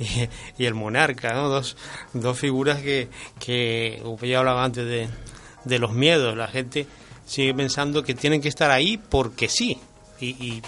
[0.57, 1.49] y, el monarca, ¿no?
[1.49, 1.77] Dos,
[2.13, 5.09] dos figuras que, que, ya hablaba antes de,
[5.65, 6.87] de los miedos, la gente
[7.25, 9.79] sigue pensando que tienen que estar ahí porque sí.
[10.19, 10.61] Y,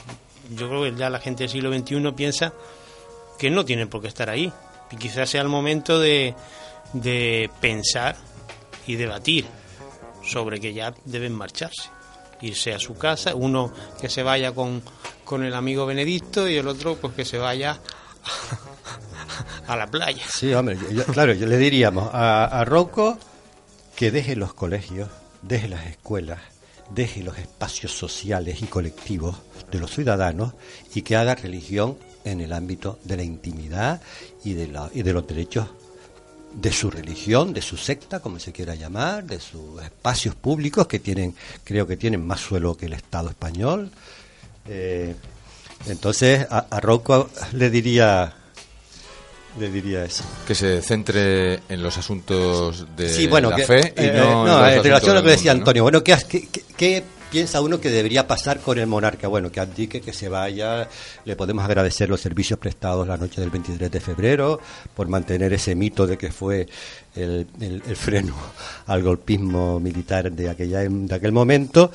[0.56, 2.54] yo creo que ya la gente del siglo XXI piensa
[3.39, 4.52] que no tienen por qué estar ahí.
[4.92, 6.36] Y quizás sea el momento de,
[6.92, 8.18] de pensar
[8.86, 9.46] y debatir
[10.24, 11.89] sobre que ya deben marcharse,
[12.42, 14.82] irse a su casa, uno que se vaya con,
[15.24, 17.80] con el amigo Benedicto y el otro pues que se vaya
[19.67, 20.23] a la playa.
[20.29, 20.77] Sí, hombre,
[21.12, 23.17] claro, yo le diríamos a, a Rocco
[23.95, 25.09] que deje los colegios,
[25.41, 26.39] deje las escuelas,
[26.89, 29.38] deje los espacios sociales y colectivos
[29.71, 30.53] de los ciudadanos
[30.93, 34.01] y que haga religión en el ámbito de la intimidad
[34.43, 35.67] y de, la, y de los derechos
[36.53, 40.99] de su religión, de su secta, como se quiera llamar, de sus espacios públicos que
[40.99, 43.91] tienen, creo que tienen más suelo que el Estado español.
[44.67, 45.15] Eh,
[45.88, 48.36] entonces a, a Rocco le diría
[49.60, 50.24] le diría eso.
[50.48, 55.15] Que se centre en los asuntos de la fe y eh, no, no en, relación
[55.15, 55.84] a lo que decía Antonio.
[55.84, 59.28] Bueno, ¿qué, qué, qué piensa uno que debería pasar con el monarca?
[59.28, 60.89] Bueno, que abdique, que se vaya.
[61.26, 64.60] Le podemos agradecer los servicios prestados la noche del 23 de febrero
[64.96, 66.67] por mantener ese mito de que fue
[67.15, 68.36] el, el, freno
[68.88, 71.91] al golpismo militar de aquella de aquel momento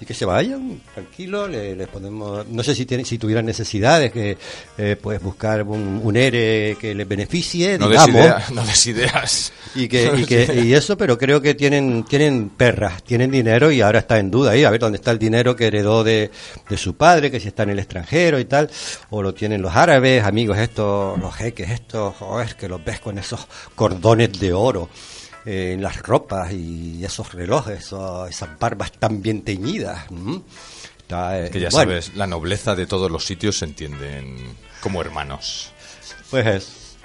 [0.00, 4.38] y que se vayan tranquilo le, podemos no sé si tienen si tuvieran necesidades que
[4.78, 9.52] eh, pues buscar un, un, ERE que les beneficie no digamos no des ideas.
[9.74, 13.82] y que, y que y eso pero creo que tienen tienen perras tienen dinero y
[13.82, 16.30] ahora está en duda ahí a ver dónde está el dinero que heredó de,
[16.68, 18.70] de su padre que si está en el extranjero y tal
[19.10, 23.18] o lo tienen los árabes amigos estos los jeques estos es que los ves con
[23.18, 24.88] esos cordones de oro oro
[25.44, 27.92] eh, en las ropas y esos relojes,
[28.28, 30.06] esas barbas tan bien teñidas.
[31.10, 35.72] Eh, que ya sabes, la nobleza de todos los sitios se entienden como hermanos.
[36.30, 36.96] Pues es.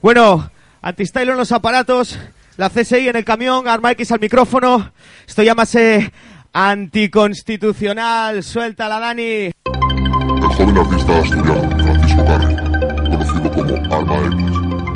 [0.00, 2.18] Bueno, antistyle en los aparatos,
[2.56, 4.92] la CSI en el camión, Arma X al micrófono.
[5.28, 6.10] Esto llámase
[6.52, 8.42] anticonstitucional.
[8.42, 9.52] Suelta la Dani
[10.56, 12.56] joven artista asturiano Francisco Carri,
[13.10, 14.36] conocido como Arma X,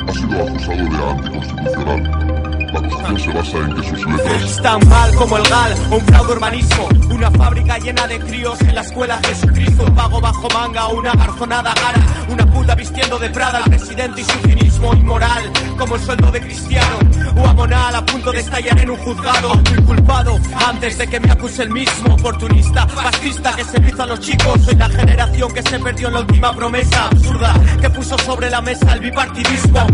[0.07, 2.26] ha sido acusado de anticonstitucional
[2.73, 4.61] la acusación se basa en que sus letras...
[4.61, 8.81] Tan mal como el GAL, un fraude urbanismo, una fábrica llena de críos en la
[8.81, 13.69] escuela Jesucristo, un pago bajo manga, una garzonada gara, una puta vistiendo de Prada, el
[13.69, 16.99] presidente y su cinismo inmoral, como el sueldo de Cristiano,
[17.35, 21.63] o amonal a punto de estallar en un juzgado, inculpado antes de que me acuse
[21.63, 26.07] el mismo, oportunista, fascista que se a los chicos, soy la generación que se perdió
[26.07, 29.87] en la última promesa absurda, que puso sobre la mesa el bipartidismo,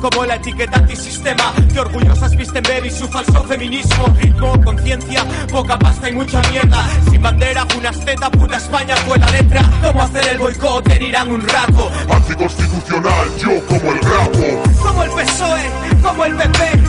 [0.00, 6.08] como la etiqueta antisistema, que orgullosas visten baby su falso feminismo, ritmo, conciencia, poca pasta
[6.08, 6.88] y mucha mierda.
[7.10, 9.62] Sin bandera, una esteta, puta España fue la letra.
[9.82, 11.90] Cómo hacer el boicot en Irán un rato.
[12.10, 14.62] Anticonstitucional, yo como el rapo.
[14.82, 15.70] Como el PSOE,
[16.02, 16.80] como el PP,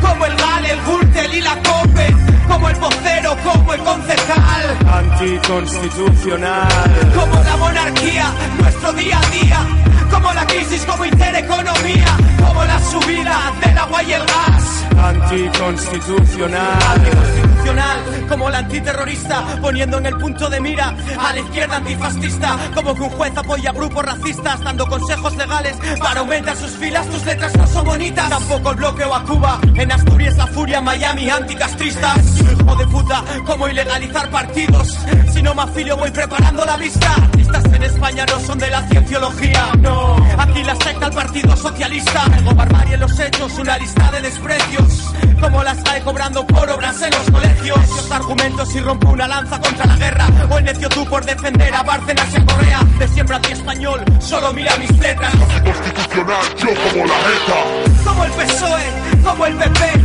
[0.00, 2.16] como el GAL, el Gürtel y la COPE.
[2.48, 4.78] Como el vocero, como el concejal.
[4.86, 7.12] Anticonstitucional.
[7.14, 9.66] Como la monarquía, nuestro día a día
[10.10, 12.16] como la crisis, como intereconomía,
[12.46, 14.86] como la subida del agua y el gas.
[14.96, 16.78] Anticonstitucional.
[16.94, 22.94] Anticonstitucional, como la antiterrorista, poniendo en el punto de mira a la izquierda antifascista, como
[22.94, 27.06] que un juez apoya grupos racistas, dando consejos legales para aumentar sus filas.
[27.08, 29.60] Tus letras no son bonitas, tampoco el bloqueo a Cuba.
[29.74, 32.40] En Asturias la furia, Miami anticastristas.
[32.40, 34.96] Hijo de puta, como ilegalizar partidos.
[35.32, 37.14] Si no me afilio, voy preparando la vista.
[37.36, 39.95] Listas en España no son de la cienciología, no.
[40.38, 42.24] Aquí la secta al Partido Socialista.
[42.24, 45.12] Algo barbarie en los hechos, una lista de desprecios.
[45.40, 49.60] Como las hay cobrando por obras en los colegios Necios argumentos y rompo una lanza
[49.60, 53.08] contra la guerra O el necio tú por defender a Bárcenas y a Correa De
[53.08, 58.04] siempre a ti español, solo mira mis letras Constitucional, yo como la ETA.
[58.04, 58.84] Como el PSOE,
[59.24, 60.04] como el PP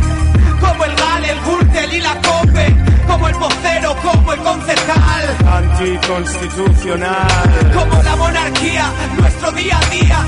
[0.60, 2.76] Como el GAL, el GURTEL y la COPE
[3.06, 5.01] Como el vocero, como el concejal
[5.46, 7.72] Anticonstitucional.
[7.74, 10.18] Como la monarquía, nuestro día a día.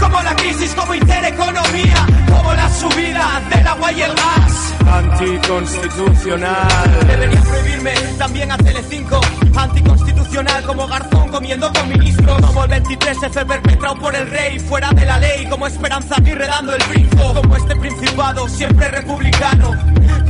[0.00, 2.06] Como la crisis, como intereconomía.
[2.28, 4.74] Como la subida del agua y el gas.
[4.86, 7.06] Anticonstitucional.
[7.06, 9.20] Debería prohibirme también a Telecinco.
[9.56, 12.40] Anticonstitucional como Garzón comiendo con ministros.
[12.40, 15.46] Como el 23F perpetrado por el rey fuera de la ley.
[15.46, 17.32] Como Esperanza Aguirre dando el brinco.
[17.34, 19.72] Como este principado siempre republicano.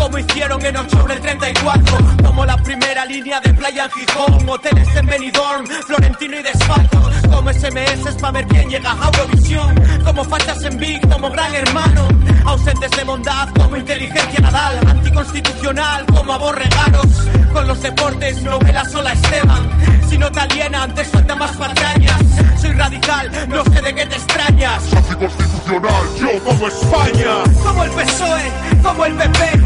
[0.03, 1.98] Como hicieron en octubre del 34.
[2.24, 4.48] Como la primera línea de playa en Gijón.
[4.48, 7.09] Hoteles en Benidorm, Florentino y Desfalco.
[7.30, 9.74] Como SMS para ver quién llega a Eurovisión.
[10.05, 12.09] Como fachas en Big, como gran hermano.
[12.44, 14.80] Ausentes de bondad, como inteligencia nadal.
[14.88, 17.28] Anticonstitucional, como aborregaros.
[17.53, 19.68] Con los deportes, novela sola Esteban.
[20.09, 22.20] Si no te alienan, te suelta más patrañas.
[22.61, 24.82] Soy radical, no sé de qué te extrañas.
[24.94, 27.44] Anticonstitucional, yo como España.
[27.62, 29.61] Como el PSOE, como el PP,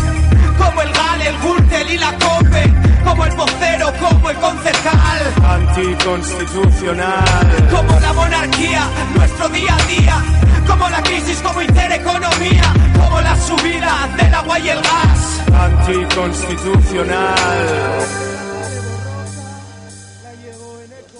[0.59, 2.73] como el GAL, el GURTEL y la COPE,
[3.05, 7.69] como el vocero, como el concejal, Anticonstitucional.
[7.71, 10.23] como la monarquía, nuestro día a día,
[10.67, 15.43] como la crisis, como intereconomía, como la subida del agua y el gas.
[15.53, 17.35] Anticonstitucional.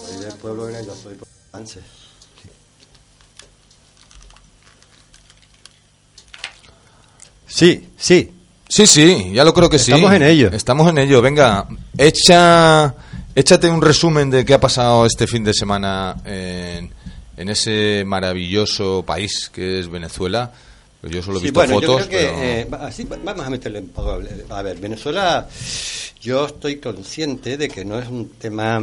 [0.05, 1.17] Soy del pueblo era yo soy
[1.51, 1.83] Sánchez.
[7.47, 8.33] Sí, sí.
[8.69, 9.91] Sí, sí, ya lo creo que sí.
[9.91, 10.49] Estamos en ello.
[10.51, 11.21] Estamos en ello.
[11.21, 12.93] Venga, echa,
[13.33, 16.91] échate un resumen de qué ha pasado este fin de semana en,
[17.37, 20.51] en ese maravilloso país que es Venezuela.
[21.03, 23.49] Yo solo he Sí, visto bueno, yo fotos, creo que pero- eh, va- vamos a
[23.49, 24.19] meterle un poco.
[24.49, 25.47] A ver, Venezuela,
[26.21, 28.81] yo estoy consciente de que no es un tema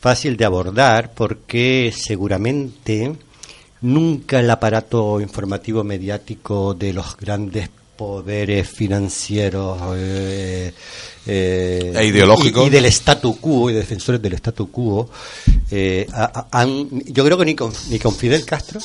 [0.00, 3.12] fácil de abordar porque seguramente
[3.82, 7.68] nunca el aparato informativo mediático de los grandes
[7.98, 10.72] poderes financieros eh,
[11.26, 12.64] eh, E ideológicos.
[12.64, 15.10] y, y del statu quo y defensores del statu quo
[15.70, 18.80] eh, ha- ha- han- yo creo que ni con, ni con Fidel Castro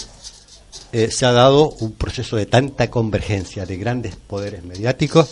[0.91, 5.29] eh, se ha dado un proceso de tanta convergencia de grandes poderes mediáticos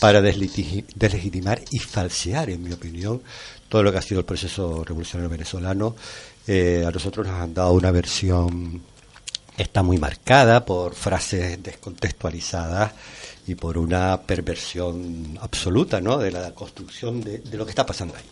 [0.00, 3.22] para deslegitimar y falsear, en mi opinión,
[3.70, 5.96] todo lo que ha sido el proceso revolucionario venezolano.
[6.46, 8.82] Eh, a nosotros nos han dado una versión,
[9.56, 12.92] está muy marcada por frases descontextualizadas
[13.46, 16.18] y por una perversión absoluta ¿no?
[16.18, 18.24] de la construcción de, lo que está pasando ahí.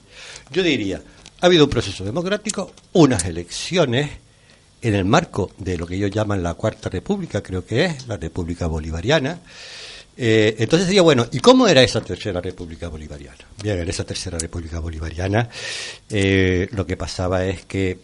[0.51, 1.03] Yo diría,
[1.41, 4.11] ha habido un proceso democrático, unas elecciones
[4.81, 8.17] en el marco de lo que ellos llaman la Cuarta República, creo que es, la
[8.17, 9.41] República Bolivariana.
[10.17, 13.39] Eh, entonces sería bueno, ¿y cómo era esa Tercera República Bolivariana?
[13.63, 15.49] Bien, en esa Tercera República Bolivariana
[16.11, 17.99] eh, lo que pasaba es que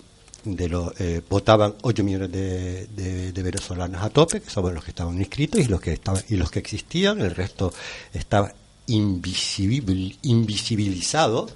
[0.45, 5.19] de lo, eh, votaban 8 millones de, venezolanos a tope, que son los que estaban
[5.19, 7.73] inscritos y los que estaban y los que existían, el resto
[8.13, 8.53] estaba
[8.87, 11.49] invisibil- invisibilizado,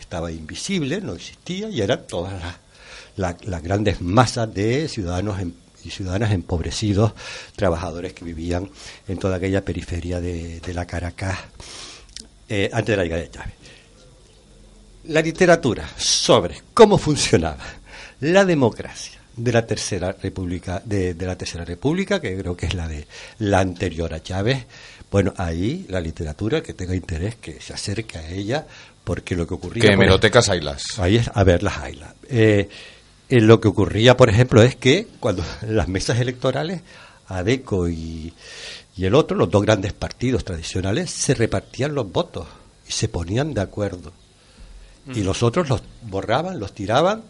[0.00, 2.56] estaba invisible, no existía y eran todas las,
[3.16, 5.36] la- las grandes masas de ciudadanos
[5.84, 7.12] y ciudadanas empobrecidos,
[7.56, 8.70] trabajadores que vivían
[9.06, 11.38] en toda aquella periferia de, de la Caracas
[12.48, 13.54] eh, antes de la llegada de Chávez.
[15.04, 17.58] La literatura sobre cómo funcionaba
[18.32, 22.74] la democracia de la tercera república de, de la tercera república que creo que es
[22.74, 23.06] la de
[23.38, 24.66] la anterior a Chávez
[25.10, 28.66] bueno ahí la literatura el que tenga interés que se acerque a ella
[29.04, 30.98] porque lo que ocurría Que hemerotecas haylas.
[30.98, 32.14] Ahí es, a ver, las haylas.
[32.28, 32.68] Eh,
[33.28, 36.80] eh, lo que ocurría, por ejemplo, es que cuando las mesas electorales,
[37.28, 38.32] ADECO y,
[38.96, 42.48] y el otro, los dos grandes partidos tradicionales, se repartían los votos
[42.88, 44.12] y se ponían de acuerdo.
[45.14, 47.24] Y los otros los borraban, los tiraban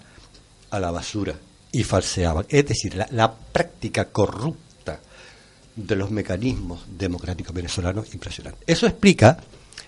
[0.75, 1.35] a la basura
[1.72, 2.47] y falseaban.
[2.49, 5.01] Es decir, la, práctica corrupta
[5.75, 8.61] de los mecanismos democráticos venezolanos impresionante.
[8.66, 9.39] Eso explica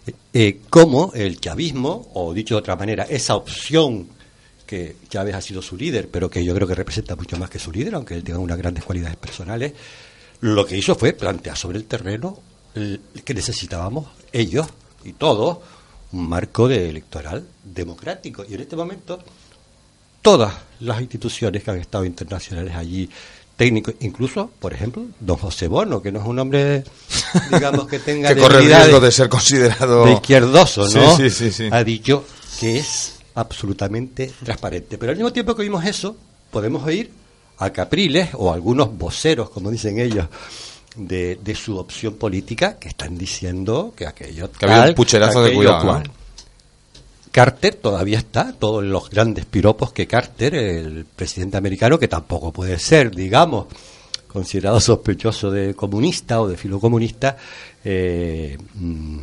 [0.06, 4.08] eh, eh, cómo el chavismo, o dicho de otra manera, esa opción
[4.66, 7.60] que Chávez ha sido su líder, pero que yo creo que representa mucho más que
[7.60, 9.72] su líder, aunque él tenga unas grandes cualidades personales,
[10.40, 12.40] lo que hizo fue plantear sobre el terreno
[13.24, 14.66] que necesitábamos ellos
[15.02, 15.58] y todos
[16.12, 18.44] un marco de electoral democrático.
[18.48, 19.18] Y en este momento
[20.26, 23.08] todas las instituciones que han estado internacionales allí,
[23.56, 26.82] técnicos, incluso, por ejemplo, don José Bono, que no es un hombre,
[27.52, 30.04] digamos, que tenga Que corre el riesgo de ser considerado...
[30.04, 31.16] de izquierdoso, ¿no?
[31.16, 31.68] sí, sí, sí.
[31.70, 32.24] Ha dicho
[32.58, 34.98] que es absolutamente transparente.
[34.98, 36.16] Pero al mismo tiempo que oímos eso,
[36.50, 37.08] podemos oír
[37.58, 40.26] a Capriles o a algunos voceros, como dicen ellos,
[40.96, 45.54] de, de su opción política que están diciendo que aquello Que había un pucherazo de
[45.54, 46.15] cuidado, ¿no?
[47.36, 52.78] Carter todavía está, todos los grandes piropos que Carter, el presidente americano, que tampoco puede
[52.78, 53.66] ser, digamos,
[54.26, 57.36] considerado sospechoso de comunista o de filocomunista,
[57.84, 59.18] eh, mm,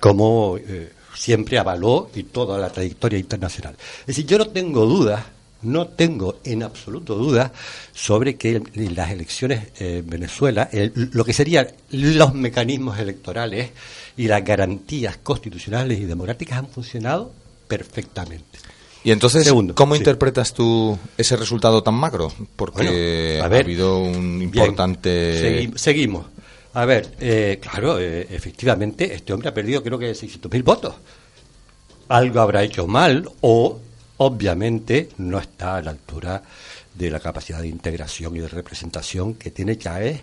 [0.00, 3.76] como eh, siempre avaló y toda la trayectoria internacional.
[4.00, 5.22] Es decir, yo no tengo dudas,
[5.60, 7.50] no tengo en absoluto dudas
[7.92, 8.62] sobre que
[8.94, 13.72] las elecciones en Venezuela, el- lo que serían los mecanismos electorales
[14.16, 17.41] y las garantías constitucionales y democráticas han funcionado
[17.76, 18.58] perfectamente.
[19.04, 19.98] Y entonces, Segundo, ¿cómo sí.
[20.00, 22.30] interpretas tú ese resultado tan macro?
[22.54, 25.70] Porque Bueno, a ha habido un Bien, importante...
[25.70, 26.26] segui- seguimos.
[26.74, 30.94] A ver, eh, claro, eh, efectivamente, este hombre ha perdido creo que 600.000 votos.
[32.08, 33.80] Algo habrá hecho mal o,
[34.18, 36.42] obviamente, no está a la altura
[36.94, 40.20] de la capacidad de integración y de representación que tiene Chávez,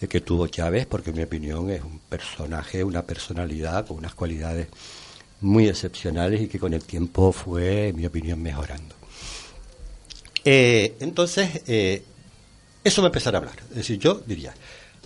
[0.00, 4.14] eh, que tuvo Chávez, porque en mi opinión es un personaje, una personalidad con unas
[4.14, 4.66] cualidades
[5.42, 8.94] muy excepcionales y que con el tiempo fue, en mi opinión, mejorando.
[10.44, 12.02] Eh, entonces, eh,
[12.82, 13.56] eso me empezará a hablar.
[13.70, 14.54] Es decir, yo diría,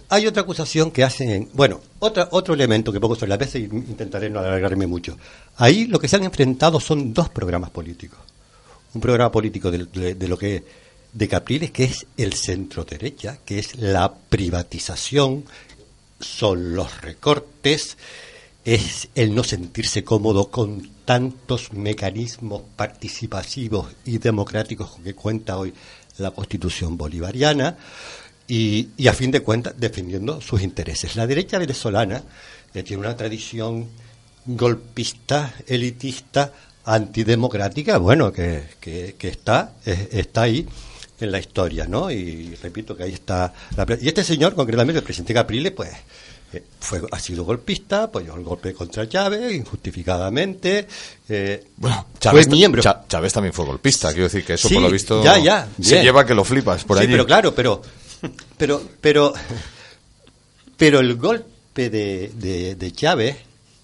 [0.09, 3.59] hay otra acusación que hacen, en- bueno, otra, otro elemento que pongo sobre la mesa
[3.59, 5.19] y intentaré no alargarme mucho.
[5.57, 8.19] Ahí lo que se han enfrentado son dos programas políticos.
[8.95, 10.63] Un programa político de, de- de lo que
[11.13, 15.45] de Capriles, que es el centro derecha, que es la privatización,
[16.21, 17.97] son los recortes,
[18.67, 25.73] es el no sentirse cómodo con tantos mecanismos participativos y democráticos que cuenta hoy
[26.19, 27.77] la Constitución bolivariana
[28.49, 31.15] y, y a fin de cuentas defendiendo sus intereses.
[31.15, 32.25] La derecha venezolana
[32.75, 33.89] eh, tiene una tradición
[34.45, 36.53] golpista, elitista,
[36.87, 40.67] antidemocrática, bueno, que, que, que está, está ahí
[41.21, 42.11] en la historia, ¿no?
[42.11, 43.53] Y repito que ahí está.
[43.77, 45.91] La, y este señor, concretamente, el presidente Capriles, pues
[46.53, 50.87] eh, fue, ha sido golpista, apoyó el golpe contra Chávez, injustificadamente.
[51.29, 52.83] Eh, Bueno, Chávez, miembro.
[53.09, 55.93] Chávez también fue golpista, quiero decir que eso Sí, por lo visto ya, ya, se
[55.95, 56.05] bien.
[56.05, 57.13] lleva que lo flipas por sí, allí.
[57.13, 57.83] pero claro, pero,
[58.57, 59.33] pero, pero,
[60.77, 63.37] pero el golpe de, de, de Chávez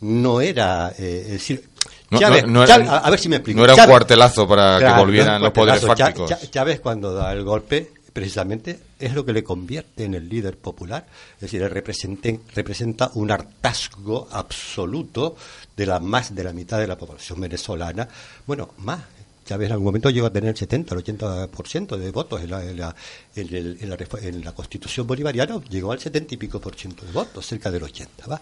[0.03, 1.69] no era, eh, es decir,
[2.11, 3.59] No- Chávez, no- no Chávez- a, ver si me explico.
[3.59, 6.31] no era un Chávez- cuartelazo para que volvieran los poderes fácticos.
[6.31, 10.29] Chá- Chá- Chávez cuando da el golpe, precisamente, es lo que le convierte en el
[10.29, 11.07] líder popular.
[11.37, 15.37] Es decir, representa un hartazgo absoluto
[15.77, 18.09] de la más de la mitad de la población venezolana.
[18.47, 19.01] Bueno, más.
[19.45, 22.65] Chávez en algún momento llegó a tener el 70, el 80% de votos en la,
[22.65, 22.95] en la,
[23.35, 23.79] en el-
[24.23, 27.83] en la constitución bolivariana, llegó al 70 y pico por ciento de votos, cerca del
[27.83, 28.41] 80, ¿va?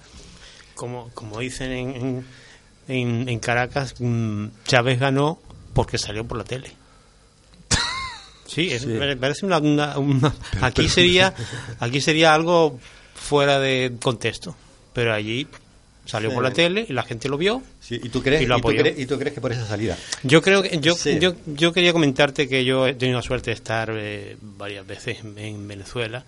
[0.75, 2.25] Como, como dicen en, en,
[2.89, 5.39] en- en Caracas, mm, Chávez ganó
[5.73, 6.71] porque salió por la tele.
[8.53, 11.33] Sí, es- me parece una, una- una- aquí sería
[11.81, 12.79] aquí sería algo
[13.15, 14.57] fuera de contexto,
[14.93, 15.47] pero allí
[16.05, 16.35] salió Sí.
[16.35, 17.63] por la tele y la gente lo vio.
[17.81, 18.81] Sí, ¿y, tú crees, Y lo y, tú apoyó.
[18.83, 19.97] crees, y tú crees que por esa salida?
[20.25, 23.55] Yo creo que yo, yo, yo quería comentarte que yo he tenido la suerte de
[23.55, 26.25] estar eh, varias veces en, en Venezuela,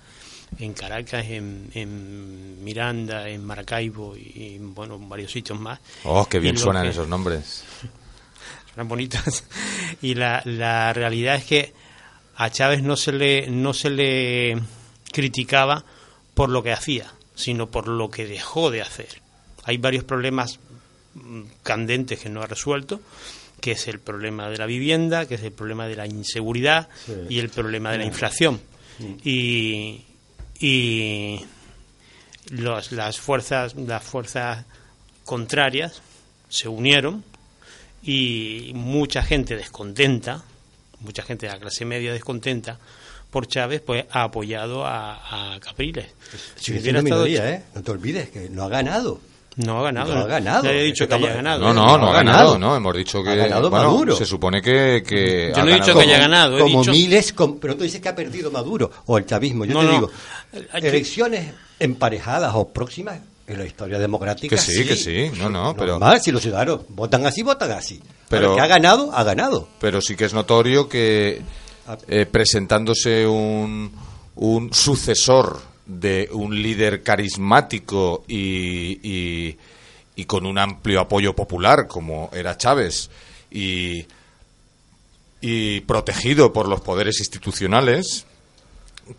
[0.61, 5.81] en Caracas, en, en Miranda, en Maracaibo y, bueno, en varios sitios más.
[6.05, 7.65] Oh, qué bien suenan que- esos nombres.
[8.75, 9.45] Suenan bonitas.
[10.03, 11.73] Y la, la realidad es que
[12.45, 14.59] a Chávez no se le no se le
[15.13, 15.85] criticaba
[16.35, 19.21] por lo que hacía, sino por lo que dejó de hacer.
[19.65, 20.59] Hay varios problemas
[21.15, 23.01] mm, candentes que no ha resuelto,
[23.61, 27.13] que es el problema de la vivienda, que es el problema de la inseguridad Sí.
[27.29, 28.61] y el problema de la inflación.
[29.25, 30.03] Y,
[30.61, 31.41] y
[32.51, 34.65] los- las fuerzas las fuerzas
[35.25, 36.03] contrarias
[36.49, 37.25] se unieron
[38.03, 40.45] y mucha gente descontenta,
[41.03, 42.79] mucha gente de la clase media descontenta
[43.31, 46.07] por Chávez, pues ha apoyado a, a Capriles.
[46.57, 47.63] Si hubiera estado minoría, ¿eh?
[47.75, 49.21] No te olvides que no ha ganado.
[49.57, 50.15] No ha ganado.
[50.15, 50.63] No ha ganado.
[50.63, 51.61] Nadie ha dicho que haya ganado.
[51.61, 52.59] No, no, no ha ganado, ganado.
[52.59, 52.75] ¿no?
[52.77, 53.31] Hemos dicho que...
[53.31, 54.17] Ha ganado bueno, Maduro.
[54.17, 55.03] Se supone que...
[55.07, 58.01] que Yo no he dicho que haya ganado, he como dicho- miles, pero tú dices
[58.01, 59.65] que ha perdido Maduro o el chavismo.
[59.67, 59.93] Yo No, te no.
[59.93, 60.11] digo,
[60.75, 63.21] elecciones emparejadas o próximas
[63.53, 64.57] en la historia democrática.
[64.57, 65.31] Que sí, que sí.
[65.39, 68.01] No, no, pero- Normal, si los ciudadanos votan así, votan así.
[68.29, 69.69] Pero- Pero que ha ganado, ha ganado.
[69.81, 71.43] pero sí que es notorio que
[72.09, 73.93] eh, presentándose un,
[74.37, 79.57] un sucesor de un líder carismático y, y-
[80.15, 83.11] y con un amplio apoyo popular como era Chávez
[83.51, 84.07] y,
[85.41, 88.27] y protegido por los poderes institucionales,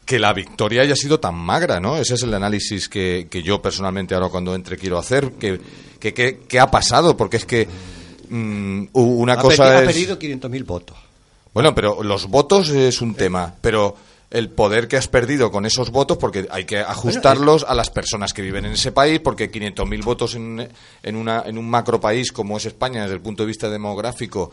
[0.05, 1.97] que la victoria haya sido tan magra, ¿no?
[1.97, 5.31] Ese es el análisis que, que yo personalmente ahora cuando entre quiero hacer.
[5.33, 5.59] que
[5.99, 7.15] que- que- ¿Qué ha pasado?
[7.15, 7.67] Porque es que
[8.29, 9.85] mm, una ha, cosa perdi- ha es...
[9.87, 10.97] perdido 500.000 votos.
[11.53, 13.95] Bueno, pero los votos es un tema, pero
[14.31, 18.33] el poder que has perdido con esos votos, porque hay que ajustarlos a las personas
[18.33, 20.67] que viven en ese país, porque 500.000 votos en,
[21.03, 24.51] en, una, en un macro país como es España, desde el punto de vista demográfico,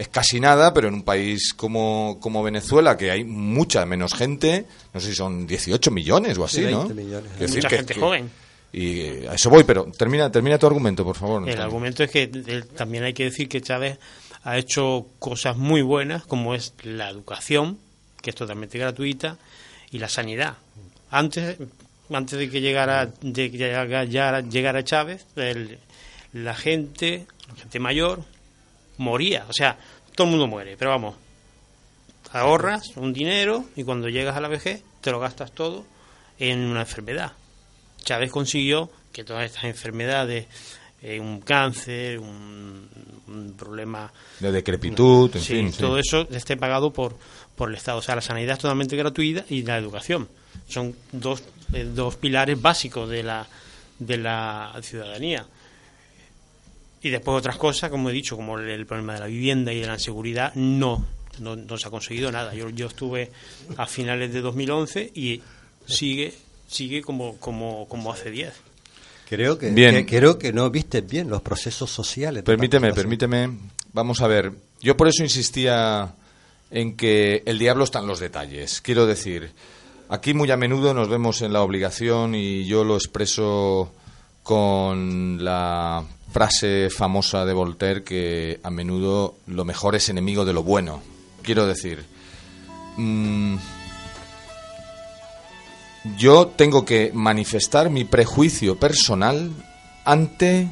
[0.00, 4.64] es casi nada, pero en un país como, como Venezuela, que hay mucha menos gente,
[4.94, 6.86] no sé si son 18 millones o así, Sí, ¿no?
[6.88, 7.30] 20 millones.
[7.36, 8.30] Quiero Mucha que- gente que- joven.
[8.72, 11.48] Y a eso voy, pero termina, termina tu argumento, por favor.
[11.48, 13.98] El argumento es que eh, también hay que decir que Chávez
[14.44, 17.78] ha hecho cosas muy buenas, como es la educación,
[18.22, 19.38] que es totalmente gratuita,
[19.90, 20.54] y la sanidad.
[21.10, 21.56] Antes,
[22.12, 25.78] antes de que llegara, de que llegara, ya- llegara Chávez, el-
[26.32, 28.22] la gente, la gente mayor,
[29.00, 29.44] moría.
[29.48, 29.76] O sea,
[30.14, 31.16] todo el mundo muere, pero vamos,
[32.32, 35.84] ahorras un dinero y cuando llegas a la vejez te lo gastas todo
[36.38, 37.32] en una enfermedad.
[38.02, 40.46] Chávez consiguió que todas estas enfermedades,
[41.02, 42.88] eh, un cáncer, un,
[43.26, 45.72] un problema De decrepitud, en Sí, fin.
[45.72, 45.78] sí.
[45.80, 47.16] todo eso esté pagado por,
[47.56, 47.98] por el Estado.
[47.98, 50.28] O sea, la sanidad es totalmente gratuita y la educación.
[50.68, 51.42] Son dos,
[51.72, 53.46] eh, dos pilares básicos de la,
[53.98, 55.44] de la ciudadanía.
[57.02, 59.80] Y después otras cosas, como he dicho, como el, el problema de la vivienda y
[59.80, 61.06] de la inseguridad, no,
[61.38, 62.52] no, no se ha conseguido nada.
[62.54, 63.30] Yo, yo estuve
[63.76, 65.40] a finales de 2011 y
[65.86, 66.34] sigue
[66.68, 68.52] sigue como, como, como hace 10.
[69.28, 70.06] Creo que, Bien.
[70.06, 72.42] que- creo que no viste bien los procesos sociales.
[72.44, 73.50] Permíteme, permíteme.
[73.92, 74.52] Vamos a ver.
[74.80, 76.14] Yo por eso insistía
[76.70, 78.80] en que el diablo está en los detalles.
[78.80, 79.50] Quiero decir,
[80.10, 83.92] aquí muy a menudo nos vemos en la obligación y yo lo expreso
[84.44, 90.62] con la frase famosa de Voltaire que a menudo lo mejor es enemigo de lo
[90.62, 91.02] bueno.
[91.42, 92.04] Quiero decir,
[92.96, 93.56] mm,
[96.16, 99.50] yo tengo que manifestar mi prejuicio personal
[100.04, 100.68] ante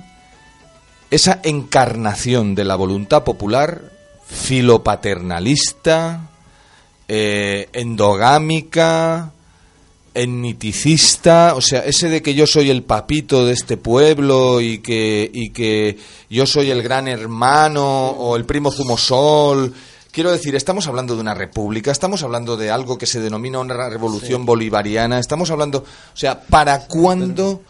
[1.10, 3.82] esa encarnación de la voluntad popular
[4.26, 6.28] filopaternalista,
[7.08, 9.32] eh, endogámica,
[10.20, 15.30] etnicista, o sea, ese de que yo soy el papito de este pueblo y que,
[15.32, 15.96] y que
[16.28, 19.72] yo soy el gran hermano o el primo zumosol.
[20.10, 23.88] Quiero decir, estamos hablando de una república, estamos hablando de algo que se denomina una
[23.88, 27.62] revolución bolivariana, estamos hablando, o sea, ¿para cuándo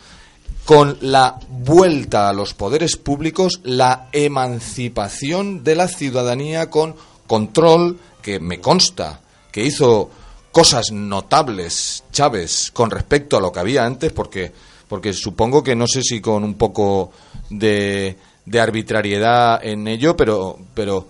[0.64, 6.94] con la vuelta a los poderes públicos, la emancipación de la ciudadanía con
[7.26, 9.20] control, que me consta
[9.50, 10.10] que hizo
[10.58, 14.50] cosas notables Chávez con respecto a lo que había antes, porque,
[14.88, 17.12] porque supongo que no sé si con un poco
[17.48, 21.06] de, de arbitrariedad en ello, pero, pero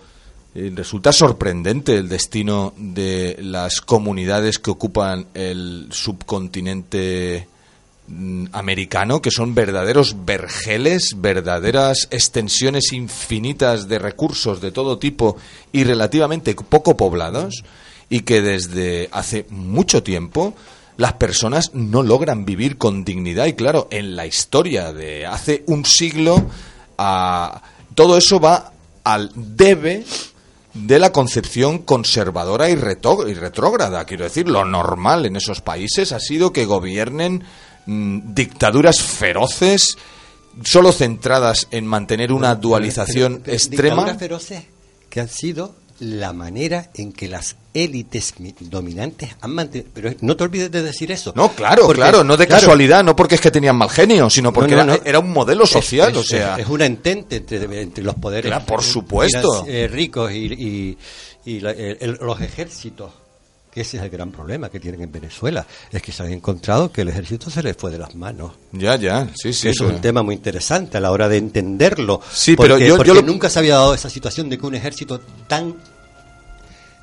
[0.55, 7.49] eh, resulta sorprendente el destino de las comunidades que ocupan el subcontinente
[8.07, 15.39] mm, americano, que son verdaderos vergeles, verdaderas extensiones infinitas de recursos de todo tipo
[15.73, 17.65] y relativamente poco poblados,
[18.11, 20.55] y que desde hace mucho tiempo
[20.97, 23.47] las personas no logran vivir con dignidad.
[23.47, 26.47] Y claro, en la historia de hace un siglo,
[26.97, 27.63] a-
[27.95, 28.73] todo eso va
[29.05, 30.05] al debe
[30.75, 34.05] de la concepción conservadora y, y retrógrada.
[34.05, 37.45] Quiero decir, lo normal en esos países ha sido que gobiernen
[37.87, 39.97] mm, dictaduras feroces,
[40.65, 43.95] solo centradas en mantener una dualización Pero- pero extrema.
[44.05, 44.63] Dictaduras feroces
[45.09, 49.91] que han sido la manera en que las élites mi- dominantes han mantenido.
[49.95, 51.33] Pero no te olvides de decir eso.
[51.37, 54.31] No, claro, Porque- claro, no de claro, casualidad, no porque es que tenían mal genio,
[54.31, 55.09] sino porque No, no, era, no.
[55.09, 56.55] era un modelo social, es, o sea...
[56.55, 58.49] Es, es una entente entre, entre los poderes.
[58.51, 59.65] Claro, por supuesto.
[59.65, 60.99] finan- eh, ricos y, y-
[61.45, 63.11] y la- el- los ejércitos.
[63.81, 65.67] Ese es el gran problema que tienen en Venezuela.
[65.93, 68.53] Es que se han encontrado que el ejército se les fue de las manos.
[68.73, 69.69] Ya, ya, sí, sí.
[69.69, 72.21] Eso es un tema muy interesante a la hora de entenderlo.
[72.33, 74.67] Sí, porque, pero yo- yo porque lo- nunca se había dado esa situación de que
[74.67, 75.75] un ejército tan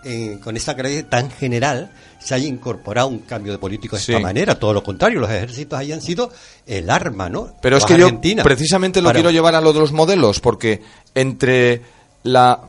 [0.08, 4.12] eh, con esa característica tan general se haya incorporado un cambio de político de Sí.
[4.12, 4.54] esta manera.
[4.60, 6.32] Todo lo contrario, los ejércitos hayan sido
[6.68, 7.56] el arma, ¿no?
[7.62, 8.44] Pero es que yo argentinos.
[8.44, 10.84] precisamente lo Para- quiero llevar a lo de los modelos, porque
[11.16, 11.82] entre
[12.22, 12.62] la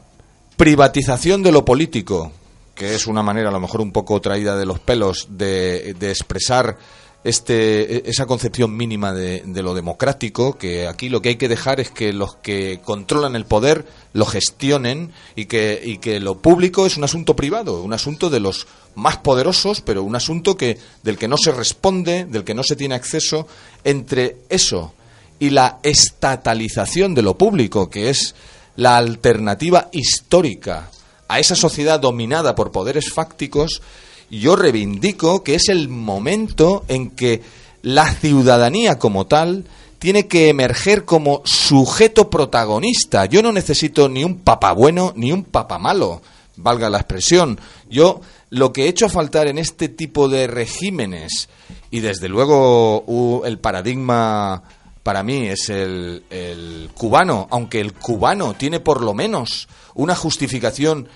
[0.56, 2.32] privatización de lo político,
[2.76, 6.10] que es una manera a lo mejor un poco traída de los pelos de, de
[6.10, 6.76] expresar
[7.24, 11.80] este, esa concepción mínima de, de lo democrático, que aquí lo que hay que dejar
[11.80, 16.86] es que los que controlan el poder lo gestionen y que, y que lo público
[16.86, 21.18] es un asunto privado, un asunto de los más poderosos, pero un asunto que, del
[21.18, 23.48] que no se responde, del que no se tiene acceso,
[23.82, 24.92] entre eso
[25.40, 28.36] y la estatalización de lo público, que es
[28.76, 30.90] la alternativa histórica
[31.28, 33.82] a esa sociedad dominada por poderes fácticos,
[34.30, 37.42] yo reivindico que es el momento en que
[37.82, 39.64] la ciudadanía como tal
[39.98, 43.26] tiene que emerger como sujeto protagonista.
[43.26, 46.22] Yo no necesito ni un papa bueno ni un papa malo.
[46.56, 47.60] valga la expresión.
[47.90, 48.20] Yo
[48.50, 51.48] lo que he hecho faltar en este tipo de regímenes,
[51.90, 54.62] y desde luego el paradigma
[55.06, 61.08] para mí es el, el cubano, aunque el cubano tiene por lo menos una justificación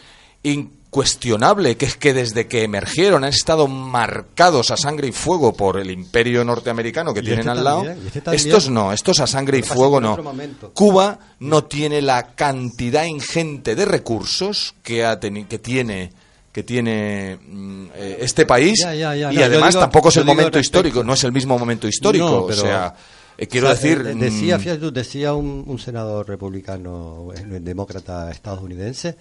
[0.45, 5.80] incuestionable, que es que desde que emergieron han estado marcados a sangre y fuego por
[5.80, 7.82] el imperio norteamericano que tienen este al lado.
[7.84, 8.36] también, este.
[8.36, 10.16] Estos no, estos a sangre y fuego no.
[10.72, 16.12] Cuba no tiene la cantidad ingente de recursos que, ha que tiene
[16.53, 20.16] que tiene mm, eh, este país Ya, ya, ya, y no, además digo- tampoco es
[20.16, 22.95] el momento histórico, no es el mismo momento histórico, No, o pero- sea,
[23.41, 27.43] eh, quiero O sea, decir, eh, decía, mm, fíjate decía un, un senador republicano, eh,
[27.61, 29.16] demócrata estadounidense,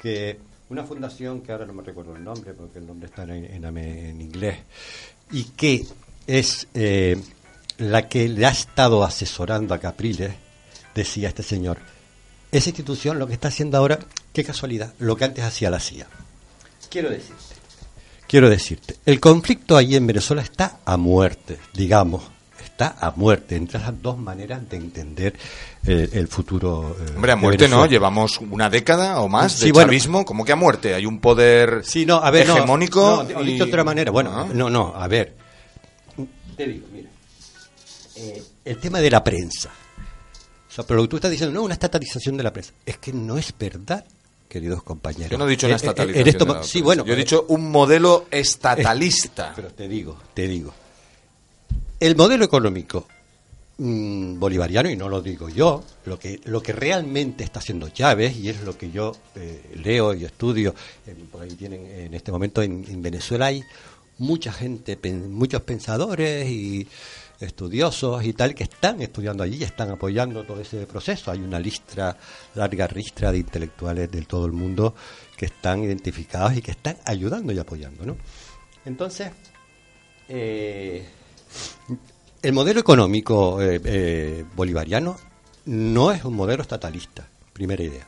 [0.00, 0.38] que
[0.70, 3.78] una fundación que ahora no me recuerdo el nombre, porque el nombre está en, en-
[3.78, 4.58] en inglés,
[5.32, 5.86] y que
[6.26, 7.16] es eh,
[7.78, 10.32] la que le ha estado asesorando a Capriles,
[10.94, 11.78] decía este señor,
[12.50, 13.98] esa institución lo que está haciendo ahora,
[14.32, 16.06] qué casualidad, lo que antes hacía la CIA.
[16.90, 17.54] Quiero decirte,
[18.26, 22.22] quiero decirte, el conflicto allí en Venezuela está a muerte, digamos,
[22.78, 25.34] está a muerte, entre esas dos maneras de entender
[25.84, 26.96] eh, el futuro.
[27.00, 29.88] eh, hombre, a muerte no, llevamos una década o más Sí, de bueno.
[29.88, 30.94] chavismo, ¿cómo que a muerte?
[30.94, 33.82] Hay un poder Sí, no, a ver, no, hegemónico no, o y- dicho de otra
[33.82, 34.46] manera, bueno, Ah.
[34.54, 35.34] no, no, a ver,
[36.56, 37.08] te digo, mira,
[38.16, 39.70] eh, el tema de la prensa.
[40.68, 42.72] O sea, pero tú estás diciendo, no, una estatalización de la prensa.
[42.86, 44.04] Es que no es verdad,
[44.48, 45.30] queridos compañeros.
[45.32, 46.28] Yo no he dicho una Eh, eh, estatalización.
[46.28, 49.52] esto- sí, bueno, yo he dicho un modelo estatalista.
[49.56, 50.72] Pero te digo, te digo.
[52.00, 53.08] El modelo económico
[53.78, 58.36] mm, bolivariano, y no lo digo yo, lo que, lo que realmente está haciendo Chávez,
[58.36, 60.76] y es lo que yo eh, leo y estudio,
[61.06, 63.64] eh, por ahí tienen en este momento en, en Venezuela hay
[64.18, 66.86] mucha gente, muchos pensadores y
[67.40, 71.32] estudiosos y tal que están estudiando allí y están apoyando todo ese proceso.
[71.32, 72.16] Hay una listra,
[72.54, 74.94] larga listra de intelectuales de todo el mundo
[75.36, 78.16] que están identificados y que están ayudando y apoyando, ¿no?
[78.84, 79.30] Entonces,
[80.28, 81.04] eh,
[82.42, 85.16] el modelo económico eh, eh, bolivariano
[85.66, 88.06] no es un modelo estatalista, primera idea.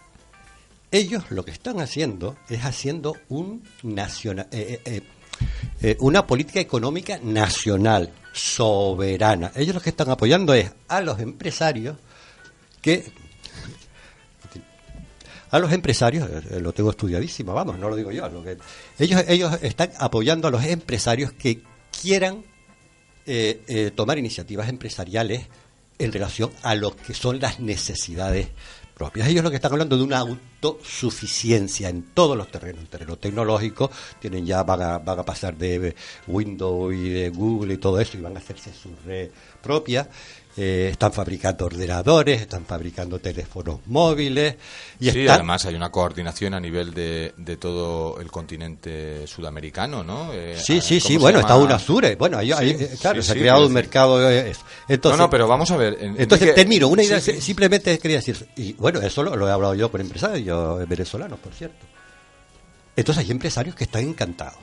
[0.91, 5.03] Ellos lo que están haciendo es haciendo un nacional, eh, eh,
[5.83, 9.53] eh, una política económica nacional, soberana.
[9.55, 11.97] Ellos lo que están apoyando es a los empresarios
[12.81, 13.13] que
[15.51, 16.29] a los empresarios,
[16.61, 18.57] lo tengo estudiadísimo, vamos, no lo digo yo, lo que,
[19.01, 21.61] ellos, ellos están apoyando a los empresarios que
[22.01, 22.45] quieran
[23.33, 25.47] eh, eh, tomar iniciativas empresariales
[26.01, 28.49] en relación a lo que son las necesidades
[28.93, 29.29] propias.
[29.29, 33.89] Ellos lo que están hablando de una autosuficiencia en todos los terrenos, el terreno tecnológico,
[34.19, 35.95] tienen ya, van a, van a pasar de
[36.27, 39.31] Windows y de Google y todo eso y van a hacerse su red
[39.63, 40.09] propia.
[40.57, 44.57] Eh, están fabricando ordenadores, están fabricando teléfonos móviles
[44.99, 50.03] y sí, están además hay una coordinación a nivel de, de todo el continente sudamericano,
[50.03, 50.33] ¿no?
[50.33, 51.49] Eh, Sí, sí, ¿cómo sí, bueno, llama?
[51.55, 52.17] está UNASURE.
[52.17, 54.29] Bueno, ahí, Sí, ahí, eh, claro, sí, se ha creado un mercado.
[54.31, 54.53] eh.
[54.89, 55.97] Entonces, no, no, pero vamos a ver.
[56.01, 56.89] en- Entonces, Enrique- termino.
[56.89, 60.87] Una idea, simplemente quería decir, y bueno, eso lo, lo he hablado yo con empresarios
[60.89, 61.87] venezolanos, por cierto.
[62.97, 64.59] Entonces, hay empresarios que están encantados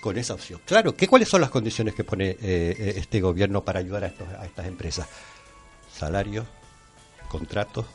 [0.00, 0.60] con esa opción.
[0.64, 4.06] Claro, ¿qué, ¿cuáles son las condiciones que pone eh, eh, este gobierno para ayudar a,
[4.08, 5.06] estos, a estas empresas?
[5.92, 6.46] Salarios,
[7.28, 7.86] contratos,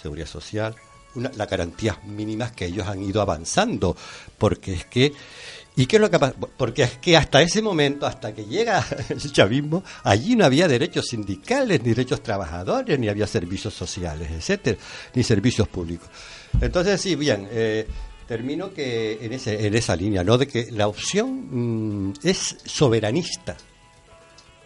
[0.00, 0.74] seguridad social,
[1.14, 3.96] una, las garantías mínimas que ellos han ido avanzando,
[4.38, 5.12] porque es que
[5.76, 6.18] ¿Y qué es lo que?
[6.18, 11.06] Porque es que hasta ese momento, hasta que llega el chavismo, allí no había derechos
[11.06, 14.78] sindicales, ni derechos trabajadores, ni había servicios sociales, etcétera,
[15.14, 16.08] ni servicios públicos.
[16.60, 17.88] Entonces, sí, bien, eh,
[18.26, 20.38] termino que en, ese, en esa línea, ¿no?
[20.38, 23.56] De que la opción mm, es soberanista,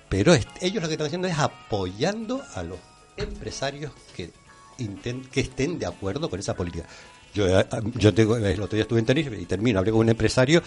[0.09, 2.79] pero ellos lo que están haciendo es apoyando a los
[3.17, 4.31] empresarios que,
[4.79, 6.87] inten- que estén de acuerdo con esa política.
[7.35, 10.09] Yo, eh, yo tengo, el otro día estuve en Tenerife y termino, hablé con un
[10.09, 10.63] empresario,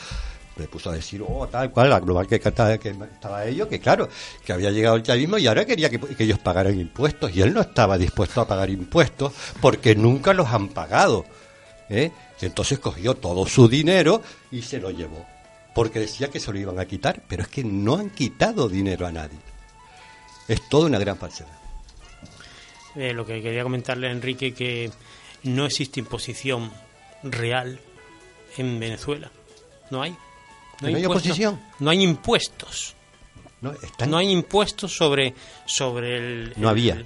[0.57, 3.79] me puso a decir, oh, tal cual, la global que, estaba- que estaba ello, que
[3.79, 4.07] claro,
[4.45, 7.53] que había llegado el chavismo y ahora quería que, que ellos pagaran impuestos y él
[7.53, 11.25] no estaba dispuesto a pagar impuestos porque nunca los han pagado.
[11.89, 12.11] ¿eh?
[12.41, 14.21] Entonces cogió todo su dinero
[14.51, 15.25] y se lo llevó,
[15.75, 19.05] porque decía que se lo iban a quitar, pero es que no han quitado dinero
[19.05, 19.37] a nadie.
[20.47, 21.57] Es toda una gran falsedad.
[22.95, 24.91] Eh, lo que quería comentarle a Enrique que
[25.43, 26.71] no existe imposición
[27.23, 27.79] real
[28.57, 29.31] en Venezuela.
[29.91, 30.15] No hay.
[30.81, 31.61] ¿No hay impuestos- oposición?
[31.79, 32.95] No hay impuestos.
[33.61, 35.35] No, están- No hay impuestos sobre
[35.65, 36.53] sobre el.
[36.57, 36.95] No había.
[36.95, 37.05] el-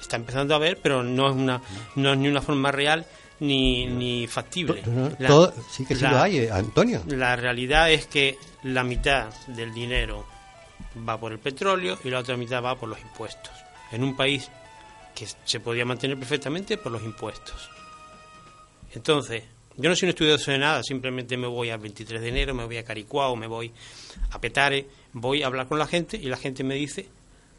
[0.00, 1.60] está empezando a haber, pero no es una
[1.94, 3.06] no es ni una forma real
[3.46, 4.82] ni, ni factible.
[4.86, 7.02] No, no, La- todo- sí que sí la- lo hay, eh, Antonio.
[7.08, 10.26] La realidad es que la mitad del dinero
[11.08, 13.52] va por el petróleo y la otra mitad va por los impuestos.
[13.92, 14.50] En un país
[15.14, 17.70] que se podía mantener perfectamente por los impuestos.
[18.94, 19.42] Entonces,
[19.76, 22.64] Yo no soy un estudioso de nada, simplemente me voy al 23 de enero, me
[22.64, 23.72] voy a Caricuao, me voy
[24.30, 27.08] a Petare, voy a hablar con la gente y la gente me dice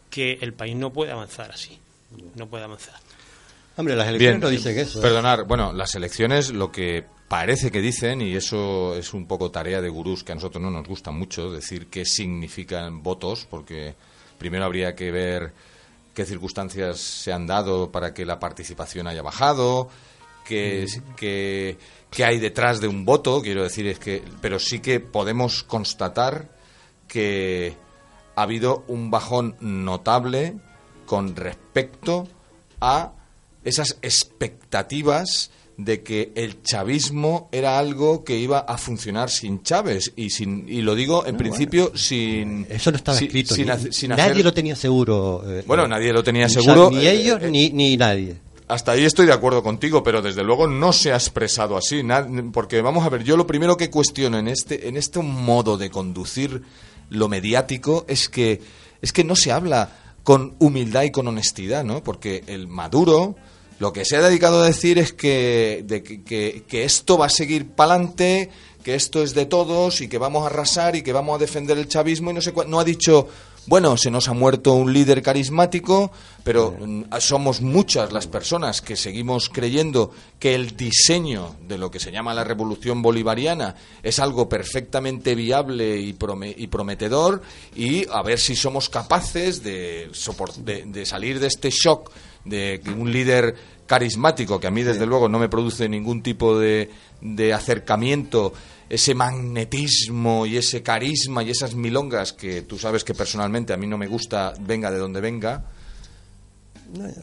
[0.10, 1.78] que el país no puede avanzar así,
[2.36, 2.96] no puede avanzar.
[3.78, 5.00] Hombre, las elecciones Bien, no dicen eso.
[5.00, 5.02] ¿eh?
[5.02, 9.82] Perdonar, bueno, las elecciones lo que parece que dicen, y eso es un poco tarea
[9.82, 13.96] de gurús que a nosotros no nos gusta mucho, decir qué significan votos, porque
[14.38, 15.54] primero habría que ver
[16.14, 19.90] qué circunstancias se han dado para que la participación haya bajado,
[20.46, 20.86] qué,
[21.18, 21.78] qué-
[22.10, 26.50] qué hay detrás de un voto, quiero decir, es que, pero sí que podemos constatar
[27.10, 27.76] que
[28.38, 30.56] ha habido un bajón notable
[31.06, 32.28] con respecto
[32.80, 33.12] a
[33.66, 40.30] esas expectativas de que el chavismo era algo que iba a funcionar sin Chávez y
[40.30, 43.56] sin y lo digo en principio sin Eso no estaba sin- escrito.
[43.56, 45.44] sin ni- hace- sin nadie hacer- lo tenía seguro.
[45.46, 48.38] eh, bueno nadie lo tenía seguro Ni Eh, ellos eh, ni, ni nadie.
[48.70, 52.02] hasta ahí estoy de acuerdo contigo, pero desde luego no se ha expresado así,
[52.54, 55.90] porque vamos a ver, yo lo primero que cuestiono en este en este modo de
[55.90, 56.62] conducir
[57.10, 58.62] lo mediático es que
[59.02, 59.90] es que no se habla
[60.24, 62.02] con humildad y con honestidad, ¿no?
[62.02, 63.36] Porque el Maduro
[63.80, 67.68] lo que se ha dedicado a decir es que, de que, esto va a seguir
[67.68, 68.50] pa'lante,
[68.84, 71.78] que esto es de todos y que vamos a arrasar y que vamos a defender
[71.78, 72.70] el chavismo y no sé cuál.
[72.70, 73.28] No ha dicho,
[73.68, 76.12] bueno, se nos ha muerto un líder carismático,
[76.44, 82.00] pero mm, somos muchas las personas que seguimos creyendo que el diseño de lo que
[82.00, 87.42] se llama la revolución bolivariana es algo perfectamente viable y, prome- y prometedor
[87.76, 90.10] y a ver si somos capaces de,
[90.86, 92.12] de salir de este shock
[92.44, 93.56] de que un líder
[93.88, 96.90] carismático, que a mí desde luego no me produce ningún tipo de,
[97.22, 98.54] de acercamiento,
[98.90, 103.88] ese magnetismo y ese carisma y esas milongas que tú sabes que personalmente a mí
[103.88, 105.66] no me gusta, venga de donde venga,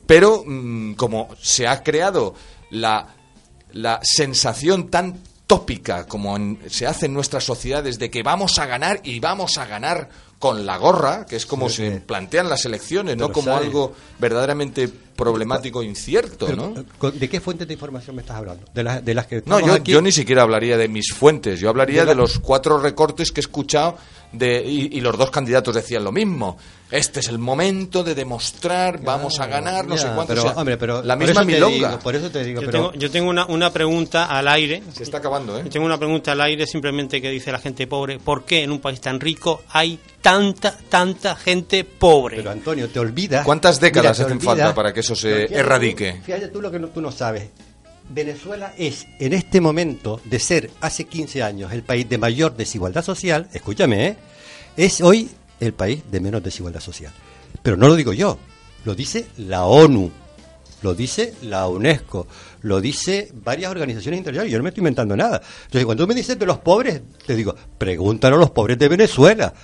[0.07, 2.35] pero mm, como se ha creado
[2.71, 3.15] la,
[3.73, 5.21] la sensación tan
[5.57, 9.59] tópica como en- se hace en nuestras sociedades de que vamos a ganar y vamos
[9.59, 13.55] a ganar con la gorra, que es como Sí, se plantean las elecciones, no como
[13.55, 16.80] algo verdaderamente problemático e incierto, Pero, ¿no?
[16.80, 18.64] eh, ¿con- ¿De qué fuentes de información me estás hablando?
[18.72, 19.92] De, las de las que No, yo, aquí?
[19.92, 23.42] yo ni siquiera hablaría de mis fuentes, yo hablaría De los cuatro recortes que he
[23.42, 23.98] escuchado
[24.33, 26.57] de, y, y los dos candidatos decían lo mismo.
[26.91, 30.26] Este es el momento de demostrar, vamos a ganar, no Ya, sé cuánto.
[30.28, 31.89] pero, o sea, hombre, pero la por misma te milonga.
[31.89, 34.83] digo, por eso te digo, Yo pero tengo, yo tengo una, una pregunta al aire.
[34.93, 35.62] Se está acabando, ¿eh?
[35.64, 38.18] Yo tengo una pregunta al aire simplemente que dice la gente pobre.
[38.18, 42.37] ¿Por qué en un país tan rico hay tanta, tanta gente pobre?
[42.37, 43.45] Pero Antonio, te olvidas.
[43.47, 46.20] ¿Cuántas décadas te hacen olvidas- falta para que eso se fíjate tú- erradique?
[46.24, 47.49] Fíjate tú lo que no- tú no sabes.
[48.09, 53.05] Venezuela es, en este momento, de ser hace 15 años el país de mayor desigualdad
[53.05, 54.16] social, escúchame, ¿eh?
[54.76, 55.30] es hoy
[55.61, 57.12] el país de menos desigualdad social.
[57.62, 58.38] Pero no lo digo yo,
[58.84, 60.11] lo dice la ONU,
[60.82, 62.26] lo dice la UNESCO,
[62.62, 65.40] lo dice varias organizaciones internacionales, yo no me estoy inventando nada.
[65.64, 69.55] Entonces, cuando me dices de los pobres, te digo, pregúntalo a los pobres de Venezuela.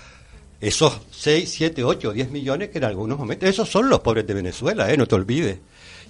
[0.61, 4.35] Esos 6, 7, 8, 10 millones que en algunos momentos, esos son los pobres de
[4.35, 4.97] Venezuela, ¿eh?
[4.97, 5.59] no te olvides.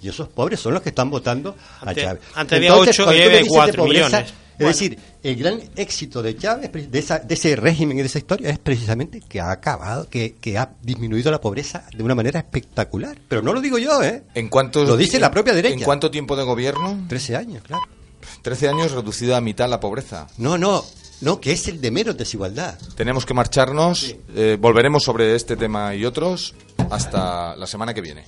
[0.02, 2.22] Y esos pobres son los que están votando a Chávez.
[2.34, 4.28] antes había ocho cuando y tú me hay dices de cuatro pobreza, millones.
[4.28, 4.34] Es
[4.64, 4.68] Bueno.
[4.72, 8.50] decir, el gran éxito de Chávez, de, esa, de ese régimen y de esa historia,
[8.50, 13.16] es precisamente que ha acabado, que, que ha disminuido la pobreza de una manera espectacular.
[13.28, 14.24] Pero no lo digo yo, ¿eh?
[14.34, 15.74] ¿En cuánto, Lo dice la propia derecha.
[15.76, 17.04] ¿En cuánto tiempo de gobierno?
[17.08, 17.84] 13 años, claro.
[18.42, 20.26] 13 años reducida a mitad la pobreza.
[20.38, 20.84] No, no,
[21.20, 22.76] no, que es el de menos desigualdad.
[22.96, 24.16] Tenemos que marcharnos.
[24.34, 26.54] Eh, volveremos sobre este tema y otros
[26.90, 28.24] hasta la semana que viene.